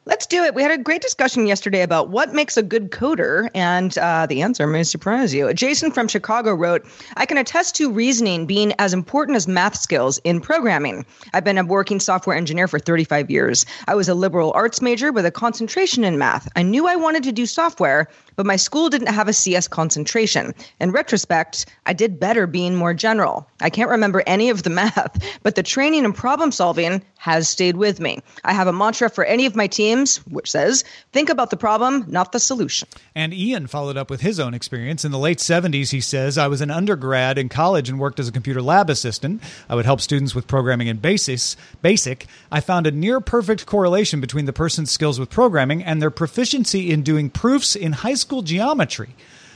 Let's 0.04 0.26
do 0.26 0.42
it. 0.42 0.56
We 0.56 0.62
had 0.62 0.72
a 0.72 0.78
great 0.78 1.00
discussion 1.00 1.46
yesterday 1.46 1.82
about 1.82 2.08
what 2.08 2.34
makes 2.34 2.56
a 2.56 2.62
good 2.62 2.90
coder, 2.90 3.48
and 3.54 3.96
uh, 3.98 4.26
the 4.26 4.42
answer 4.42 4.66
may 4.66 4.82
surprise 4.82 5.32
you. 5.32 5.54
Jason 5.54 5.92
from 5.92 6.08
Chicago 6.08 6.54
wrote, 6.54 6.84
I 7.16 7.24
can 7.24 7.36
attest 7.36 7.76
to 7.76 7.88
reasoning 7.88 8.44
being 8.46 8.72
as 8.80 8.92
important 8.92 9.36
as 9.36 9.46
math 9.46 9.76
skills 9.76 10.18
in 10.24 10.40
programming. 10.40 11.06
I've 11.34 11.44
been 11.44 11.56
a 11.56 11.64
working 11.64 12.00
software 12.00 12.36
engineer 12.36 12.66
for 12.66 12.80
35 12.80 13.30
years. 13.30 13.64
I 13.86 13.94
was 13.94 14.08
a 14.08 14.14
liberal 14.14 14.50
arts 14.56 14.82
major 14.82 15.12
with 15.12 15.24
a 15.24 15.30
concentration 15.30 16.02
in 16.02 16.18
math. 16.18 16.48
I 16.56 16.64
knew 16.64 16.88
I 16.88 16.96
wanted 16.96 17.22
to 17.22 17.32
do 17.32 17.46
software, 17.46 18.08
but 18.37 18.47
my 18.47 18.57
school 18.57 18.88
didn't 18.88 19.12
have 19.12 19.29
a 19.29 19.33
CS 19.33 19.68
concentration. 19.68 20.55
In 20.81 20.92
retrospect, 20.92 21.66
I 21.87 21.92
did 21.92 22.18
better 22.18 22.47
being 22.47 22.75
more 22.75 22.95
general. 22.95 23.49
I 23.61 23.71
can't 23.71 23.90
remember 23.90 24.23
any 24.27 24.51
of 24.51 24.62
the 24.62 24.71
math, 24.83 25.40
but 25.42 25.55
the 25.55 25.62
training 25.62 26.05
and 26.05 26.14
problem 26.14 26.53
solving 26.53 27.03
has 27.18 27.49
stayed 27.49 27.77
with 27.77 28.01
me. 28.01 28.21
I 28.45 28.53
have 28.53 28.66
a 28.66 28.73
mantra 28.73 29.09
for 29.09 29.25
any 29.25 29.47
of 29.47 29.55
my 29.55 29.66
teams, 29.66 30.16
which 30.27 30.51
says, 30.51 30.85
think 31.12 31.29
about 31.29 31.51
the 31.51 31.57
problem, 31.57 32.05
not 32.09 32.33
the 32.33 32.40
solution. 32.40 32.88
And 33.14 33.33
Ian 33.33 33.68
followed 33.68 33.97
up 33.97 34.11
with 34.11 34.21
his 34.21 34.40
own 34.40 34.55
experience. 34.55 35.05
In 35.05 35.12
the 35.12 35.18
late 35.18 35.38
70s, 35.38 35.90
he 35.90 36.01
says, 36.01 36.37
I 36.37 36.49
was 36.49 36.61
an 36.61 36.71
undergrad 36.71 37.38
in 37.38 37.49
college 37.49 37.88
and 37.88 38.01
worked 38.01 38.18
as 38.18 38.27
a 38.27 38.33
computer 38.33 38.61
lab 38.61 38.90
assistant. 38.90 39.42
I 39.68 39.77
would 39.77 39.85
help 39.85 40.01
students 40.01 40.35
with 40.35 40.49
programming 40.49 40.88
in 40.88 40.97
basis, 40.97 41.57
BASIC. 41.83 42.27
I 42.51 42.61
found 42.61 42.87
a 42.87 42.90
near 42.90 43.21
perfect 43.21 43.66
correlation 43.66 44.21
between 44.21 44.47
the 44.47 44.53
person's 44.53 44.90
skills 44.90 45.21
with 45.21 45.31
programming 45.31 45.85
and 45.85 46.03
their 46.03 46.11
proficiency 46.11 46.90
in 46.90 47.03
doing 47.03 47.31
proofs 47.31 47.77
in 47.77 47.92
high 47.92 48.14
school 48.14 48.21
geometry. 48.42 49.14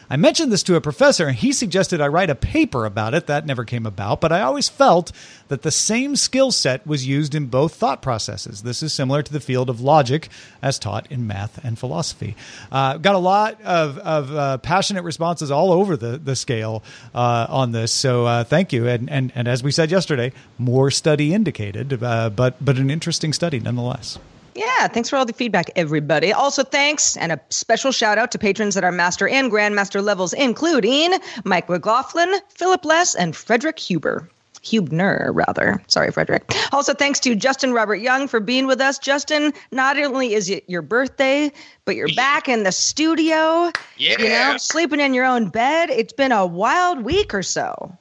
I 0.09 0.17
mentioned 0.17 0.53
this 0.53 0.63
to 0.65 0.77
a 0.77 0.81
professor, 0.81 1.27
and 1.27 1.37
he 1.37 1.53
suggested 1.53 2.01
I 2.01 2.07
write 2.07 2.31
a 2.31 2.37
paper 2.37 2.87
about 2.87 3.13
it. 3.15 3.27
That 3.27 3.45
never 3.45 3.65
came 3.65 3.87
about, 3.87 4.21
but 4.21 4.31
I 4.31 4.41
always 4.41 4.69
felt 4.69 5.11
that 5.49 5.63
the 5.63 5.73
same 5.73 6.15
skill 6.15 6.53
set 6.53 6.87
was 6.87 7.07
used 7.07 7.35
in 7.35 7.47
both 7.47 7.75
thought 7.75 8.03
processes. 8.03 8.63
This 8.63 8.83
is 8.83 8.93
similar 8.93 9.23
to 9.23 9.33
the 9.33 9.41
field 9.41 9.69
of 9.69 9.81
logic 9.81 10.29
as 10.63 10.79
taught 10.79 11.11
in 11.11 11.27
math 11.27 11.63
and 11.65 11.77
philosophy. 11.77 12.37
Uh, 12.71 12.99
got 12.99 13.17
a 13.17 13.19
lot 13.19 13.61
of, 13.63 13.99
of 13.99 14.33
uh, 14.33 14.59
passionate 14.59 15.03
responses 15.03 15.51
all 15.51 15.73
over 15.73 15.97
the, 15.97 16.19
the 16.19 16.37
scale 16.37 16.85
uh, 17.13 17.47
on 17.49 17.73
this, 17.73 17.93
so 17.93 18.27
uh, 18.27 18.45
thank 18.45 18.73
you. 18.73 18.87
And, 18.87 19.11
and, 19.11 19.33
and 19.35 19.49
as 19.49 19.65
we 19.65 19.73
said 19.73 19.91
yesterday, 19.91 20.33
more 20.57 20.93
study 20.93 21.35
indicated, 21.35 22.01
uh, 22.01 22.31
but, 22.31 22.65
but 22.65 22.79
an 22.79 22.91
interesting 22.91 23.33
study 23.33 23.59
nonetheless. 23.59 24.19
Yeah, 24.57 24.89
thanks 24.89 25.11
for 25.11 25.17
all 25.17 25.27
the 25.27 25.35
feedback, 25.35 25.71
everybody. 25.77 26.33
Also, 26.33 26.65
thanks 26.65 27.17
and 27.17 27.31
a 27.31 27.41
special 27.51 27.93
shout 27.93 28.17
out 28.17 28.33
to 28.33 28.39
patrons 28.39 28.77
at 28.77 28.85
our 28.85 28.93
master 28.93 29.29
and 29.29 29.53
grandmaster 29.53 30.03
levels, 30.03 30.33
including 30.33 31.13
Mike 31.45 31.69
McLaughlin, 31.69 32.35
Philip 32.49 32.85
Less, 32.85 33.15
and 33.15 33.37
Frederick 33.37 33.79
Huber. 33.79 34.31
Hubner, 34.63 35.31
rather. 35.33 35.81
Sorry, 35.87 36.11
Frederick. 36.11 36.53
Also, 36.73 36.93
thanks 36.93 37.21
to 37.21 37.37
Justin 37.37 37.73
Robert 37.73 37.97
Young 37.97 38.27
for 38.27 38.41
being 38.41 38.67
with 38.67 38.81
us. 38.81 38.99
Justin, 38.99 39.53
not 39.71 39.97
only 39.97 40.35
is 40.35 40.51
it 40.51 40.65
your 40.67 40.83
birthday, 40.83 41.53
but 41.85 41.95
you're 41.95 42.13
back 42.17 42.49
in 42.49 42.65
the 42.65 42.73
studio. 42.73 43.71
Yeah. 43.97 44.17
You 44.19 44.29
know, 44.29 44.57
sleeping 44.59 45.01
in 45.01 45.15
your 45.15 45.25
own 45.25 45.51
bed. 45.51 45.91
It's 45.91 46.13
been 46.13 46.33
a 46.33 46.45
wild 46.45 47.03
week 47.05 47.33
or 47.33 47.45
so. 47.45 47.97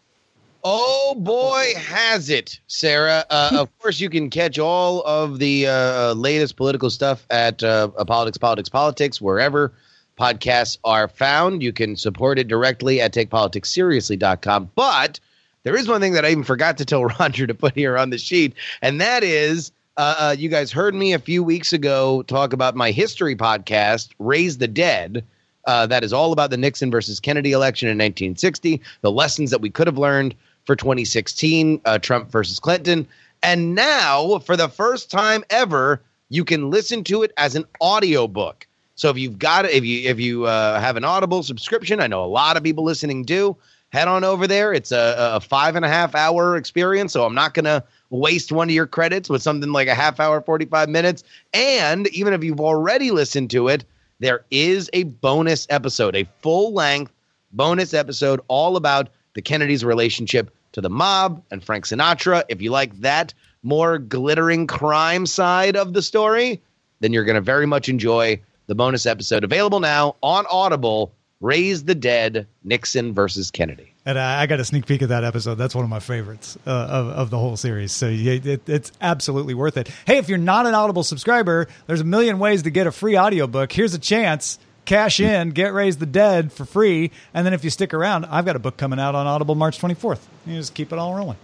Oh 0.67 1.13
boy, 1.19 1.73
has 1.77 2.31
it, 2.31 2.59
Sarah. 2.65 3.23
Uh, 3.29 3.51
of 3.53 3.77
course, 3.79 3.99
you 4.01 4.09
can 4.09 4.31
catch 4.31 4.57
all 4.57 5.03
of 5.03 5.37
the 5.37 5.67
uh, 5.67 6.13
latest 6.13 6.57
political 6.57 6.89
stuff 6.89 7.25
at 7.29 7.63
uh, 7.63 7.87
Politics, 8.05 8.39
Politics, 8.39 8.69
Politics, 8.69 9.21
wherever 9.21 9.71
podcasts 10.19 10.79
are 10.83 11.07
found. 11.07 11.61
You 11.61 11.71
can 11.71 11.95
support 11.95 12.39
it 12.39 12.47
directly 12.47 12.99
at 12.99 13.13
takepoliticsseriously.com. 13.13 14.71
But 14.73 15.19
there 15.63 15.75
is 15.75 15.87
one 15.87 16.01
thing 16.01 16.13
that 16.13 16.25
I 16.25 16.31
even 16.31 16.43
forgot 16.43 16.79
to 16.79 16.85
tell 16.85 17.05
Roger 17.19 17.45
to 17.45 17.53
put 17.53 17.75
here 17.75 17.95
on 17.95 18.09
the 18.09 18.17
sheet, 18.17 18.55
and 18.81 18.99
that 19.01 19.23
is 19.23 19.71
uh, 19.97 20.15
uh, 20.17 20.35
you 20.37 20.49
guys 20.49 20.71
heard 20.71 20.95
me 20.95 21.13
a 21.13 21.19
few 21.19 21.43
weeks 21.43 21.73
ago 21.73 22.23
talk 22.23 22.53
about 22.53 22.75
my 22.75 22.89
history 22.89 23.35
podcast, 23.35 24.09
Raise 24.17 24.57
the 24.57 24.67
Dead. 24.67 25.23
Uh, 25.65 25.85
that 25.87 26.03
is 26.03 26.13
all 26.13 26.31
about 26.31 26.49
the 26.49 26.57
Nixon 26.57 26.91
versus 26.91 27.19
Kennedy 27.19 27.51
election 27.51 27.87
in 27.87 27.97
1960, 27.97 28.81
the 29.01 29.11
lessons 29.11 29.49
that 29.51 29.61
we 29.61 29.69
could 29.69 29.87
have 29.87 29.97
learned 29.97 30.35
for 30.65 30.75
2016, 30.75 31.81
uh, 31.85 31.99
Trump 31.99 32.31
versus 32.31 32.59
Clinton. 32.59 33.07
And 33.43 33.75
now, 33.75 34.39
for 34.39 34.57
the 34.57 34.67
first 34.67 35.11
time 35.11 35.43
ever, 35.49 36.01
you 36.29 36.43
can 36.43 36.69
listen 36.69 37.03
to 37.05 37.23
it 37.23 37.31
as 37.37 37.55
an 37.55 37.65
audiobook. 37.81 38.67
So 38.95 39.09
if 39.09 39.17
you've 39.17 39.37
got 39.37 39.65
if 39.65 39.83
you 39.83 40.09
if 40.09 40.19
you 40.19 40.45
uh, 40.45 40.79
have 40.79 40.95
an 40.95 41.03
Audible 41.03 41.43
subscription, 41.43 41.99
I 41.99 42.07
know 42.07 42.23
a 42.23 42.27
lot 42.27 42.57
of 42.57 42.63
people 42.63 42.83
listening 42.83 43.23
do. 43.23 43.55
Head 43.89 44.07
on 44.07 44.23
over 44.23 44.47
there. 44.47 44.73
It's 44.73 44.91
a, 44.91 45.15
a 45.17 45.39
five 45.39 45.75
and 45.75 45.85
a 45.85 45.87
half 45.87 46.15
hour 46.15 46.57
experience, 46.57 47.13
so 47.13 47.25
I'm 47.25 47.35
not 47.35 47.53
gonna 47.53 47.83
waste 48.09 48.51
one 48.51 48.69
of 48.69 48.73
your 48.73 48.87
credits 48.87 49.29
with 49.29 49.41
something 49.41 49.71
like 49.71 49.87
a 49.87 49.95
half 49.95 50.19
hour, 50.19 50.41
45 50.41 50.89
minutes. 50.89 51.23
And 51.53 52.07
even 52.07 52.33
if 52.33 52.43
you've 52.43 52.59
already 52.59 53.11
listened 53.11 53.51
to 53.51 53.67
it, 53.67 53.85
there 54.19 54.45
is 54.49 54.89
a 54.93 55.03
bonus 55.03 55.67
episode, 55.69 56.15
a 56.15 56.27
full 56.41 56.73
length 56.73 57.11
bonus 57.53 57.93
episode 57.93 58.41
all 58.47 58.75
about 58.75 59.09
the 59.35 59.41
Kennedys' 59.41 59.85
relationship 59.85 60.49
to 60.71 60.81
the 60.81 60.89
mob 60.89 61.43
and 61.51 61.63
Frank 61.63 61.85
Sinatra. 61.85 62.43
If 62.49 62.61
you 62.61 62.71
like 62.71 62.99
that 63.01 63.33
more 63.61 63.99
glittering 63.99 64.65
crime 64.65 65.25
side 65.25 65.75
of 65.75 65.93
the 65.93 66.01
story, 66.01 66.61
then 66.99 67.13
you're 67.13 67.23
going 67.25 67.35
to 67.35 67.41
very 67.41 67.65
much 67.67 67.87
enjoy 67.87 68.41
the 68.67 68.75
bonus 68.75 69.05
episode 69.05 69.43
available 69.43 69.79
now 69.79 70.15
on 70.23 70.45
Audible 70.49 71.13
Raise 71.41 71.83
the 71.83 71.95
Dead 71.95 72.47
Nixon 72.63 73.13
versus 73.13 73.51
Kennedy. 73.51 73.91
And 74.05 74.17
I, 74.17 74.43
I 74.43 74.45
got 74.47 74.59
a 74.59 74.65
sneak 74.65 74.85
peek 74.85 75.01
of 75.01 75.09
that 75.09 75.23
episode. 75.23 75.55
That's 75.55 75.75
one 75.75 75.83
of 75.83 75.89
my 75.89 75.99
favorites 75.99 76.57
uh, 76.65 76.69
of, 76.69 77.07
of 77.07 77.29
the 77.29 77.37
whole 77.37 77.57
series. 77.57 77.91
So 77.91 78.07
it, 78.09 78.67
it's 78.67 78.91
absolutely 79.01 79.53
worth 79.53 79.77
it. 79.77 79.89
Hey, 80.05 80.17
if 80.17 80.29
you're 80.29 80.37
not 80.37 80.65
an 80.65 80.73
Audible 80.73 81.03
subscriber, 81.03 81.67
there's 81.87 82.01
a 82.01 82.05
million 82.05 82.39
ways 82.39 82.63
to 82.63 82.69
get 82.69 82.87
a 82.87 82.91
free 82.91 83.17
audiobook. 83.17 83.71
Here's 83.71 83.93
a 83.93 83.99
chance. 83.99 84.59
Cash 84.85 85.19
in, 85.19 85.49
get 85.49 85.73
Raise 85.73 85.97
the 85.97 86.05
Dead 86.05 86.53
for 86.53 86.65
free. 86.65 87.11
And 87.33 87.45
then 87.45 87.53
if 87.53 87.63
you 87.63 87.69
stick 87.69 87.93
around, 87.93 88.25
I've 88.25 88.45
got 88.45 88.55
a 88.55 88.59
book 88.59 88.77
coming 88.77 88.99
out 88.99 89.15
on 89.15 89.27
Audible 89.27 89.55
March 89.55 89.79
24th. 89.79 90.21
You 90.45 90.55
just 90.57 90.73
keep 90.73 90.93
it 90.93 90.99
all 90.99 91.15
rolling. 91.15 91.37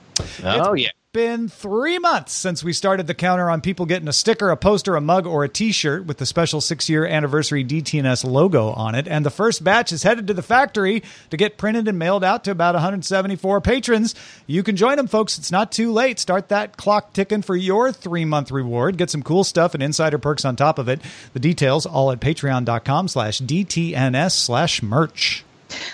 Oh, 0.44 0.74
yeah. 0.74 0.90
Been 1.14 1.50
three 1.50 2.00
months 2.00 2.32
since 2.32 2.64
we 2.64 2.72
started 2.72 3.06
the 3.06 3.14
counter 3.14 3.50
on 3.50 3.60
people 3.60 3.86
getting 3.86 4.08
a 4.08 4.14
sticker, 4.14 4.50
a 4.50 4.56
poster, 4.56 4.96
a 4.96 5.02
mug, 5.02 5.28
or 5.28 5.44
a 5.44 5.50
t 5.50 5.74
shirt 5.74 6.06
with 6.06 6.20
the 6.20 6.26
special 6.26 6.62
six 6.62 6.88
year 6.88 7.06
anniversary 7.06 7.66
DTNS 7.66 8.24
logo 8.24 8.70
on 8.70 8.96
it. 8.96 9.10
And 9.10 9.26
the 9.26 9.30
first 9.30 9.62
batch 9.62 9.92
is 9.92 10.04
headed 10.04 10.28
to 10.28 10.34
the 10.34 10.42
factory 10.42 11.04
to 11.30 11.36
get 11.36 11.58
printed 11.58 11.90
and 11.90 12.00
mailed 12.00 12.24
out 12.24 12.46
to 12.46 12.52
about 12.52 12.76
174 12.76 13.60
patrons. 13.60 14.16
You 14.48 14.64
can 14.64 14.78
join 14.78 14.96
them, 14.96 15.08
folks. 15.08 15.38
It's 15.38 15.52
not 15.52 15.74
too 15.74 15.92
late. 15.92 16.18
Start 16.18 16.48
that 16.48 16.78
clock 16.78 17.12
ticking 17.12 17.42
for 17.42 17.58
your 17.58 17.92
three 17.92 18.24
month 18.24 18.50
reward. 18.50 18.98
Get 18.98 19.10
some 19.10 19.22
cool 19.22 19.44
stuff 19.44 19.74
and 19.74 19.84
insider 19.84 20.18
perks 20.18 20.46
on 20.46 20.56
top 20.56 20.80
of 20.80 20.88
it. 20.88 21.02
The 21.34 21.42
details 21.42 21.86
all 21.86 22.12
at 22.12 22.22
patreon.com 22.22 23.10
slash 23.10 23.42
DTNS 23.42 24.32
slash 24.32 24.82
merch. 24.82 25.44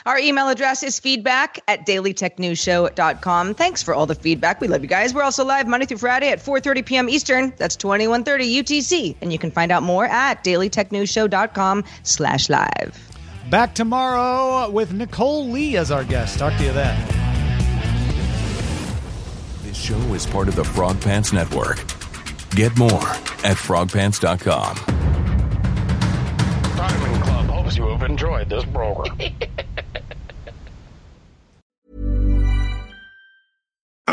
Our 0.06 0.18
email 0.20 0.50
address 0.50 0.84
is 0.84 1.00
feedback 1.00 1.60
at 1.68 1.86
dailytechnewsshow.com. 1.86 3.54
Thanks 3.56 3.84
for 3.84 3.94
all 3.94 4.06
the 4.06 4.16
feedback. 4.16 4.62
We 4.62 4.68
love 4.68 4.82
you 4.82 4.88
guys. 4.88 5.14
We're 5.14 5.24
also 5.24 5.46
live 5.46 5.68
Monday 5.68 5.86
through 5.86 5.98
Friday 5.98 6.30
at 6.30 6.40
4.30 6.40 6.86
p.m. 6.86 7.10
Eastern. 7.10 7.54
That's 7.58 7.76
2130 7.76 8.64
UTC. 8.64 9.16
And 9.22 9.32
you 9.32 9.40
can 9.40 9.52
find 9.52 9.72
out 9.72 9.84
more 9.84 10.06
at 10.06 10.44
dailytechnewsshow.com 10.44 11.84
slash 12.04 12.50
live. 12.50 13.08
Back 13.50 13.76
tomorrow 13.76 14.70
with 14.70 14.92
Nicole 14.92 15.48
Lee 15.48 15.78
as 15.78 15.90
our 15.92 16.04
guest. 16.04 16.40
Talk 16.40 16.58
to 16.58 16.66
you 16.66 16.74
then. 16.74 16.98
This 19.64 19.78
show 19.78 19.98
is 20.14 20.26
part 20.26 20.50
of 20.50 20.56
the 20.56 20.66
Frog 20.66 21.00
Pants 21.00 21.32
Network. 21.32 21.78
Get 22.52 22.78
more 22.78 23.08
at 23.44 23.56
frogpants.com. 23.56 24.76
Diamond 26.76 27.24
Club 27.24 27.46
hopes 27.48 27.78
you 27.78 27.88
have 27.88 28.04
enjoyed 28.04 28.50
this 28.50 28.66
program. 28.66 29.18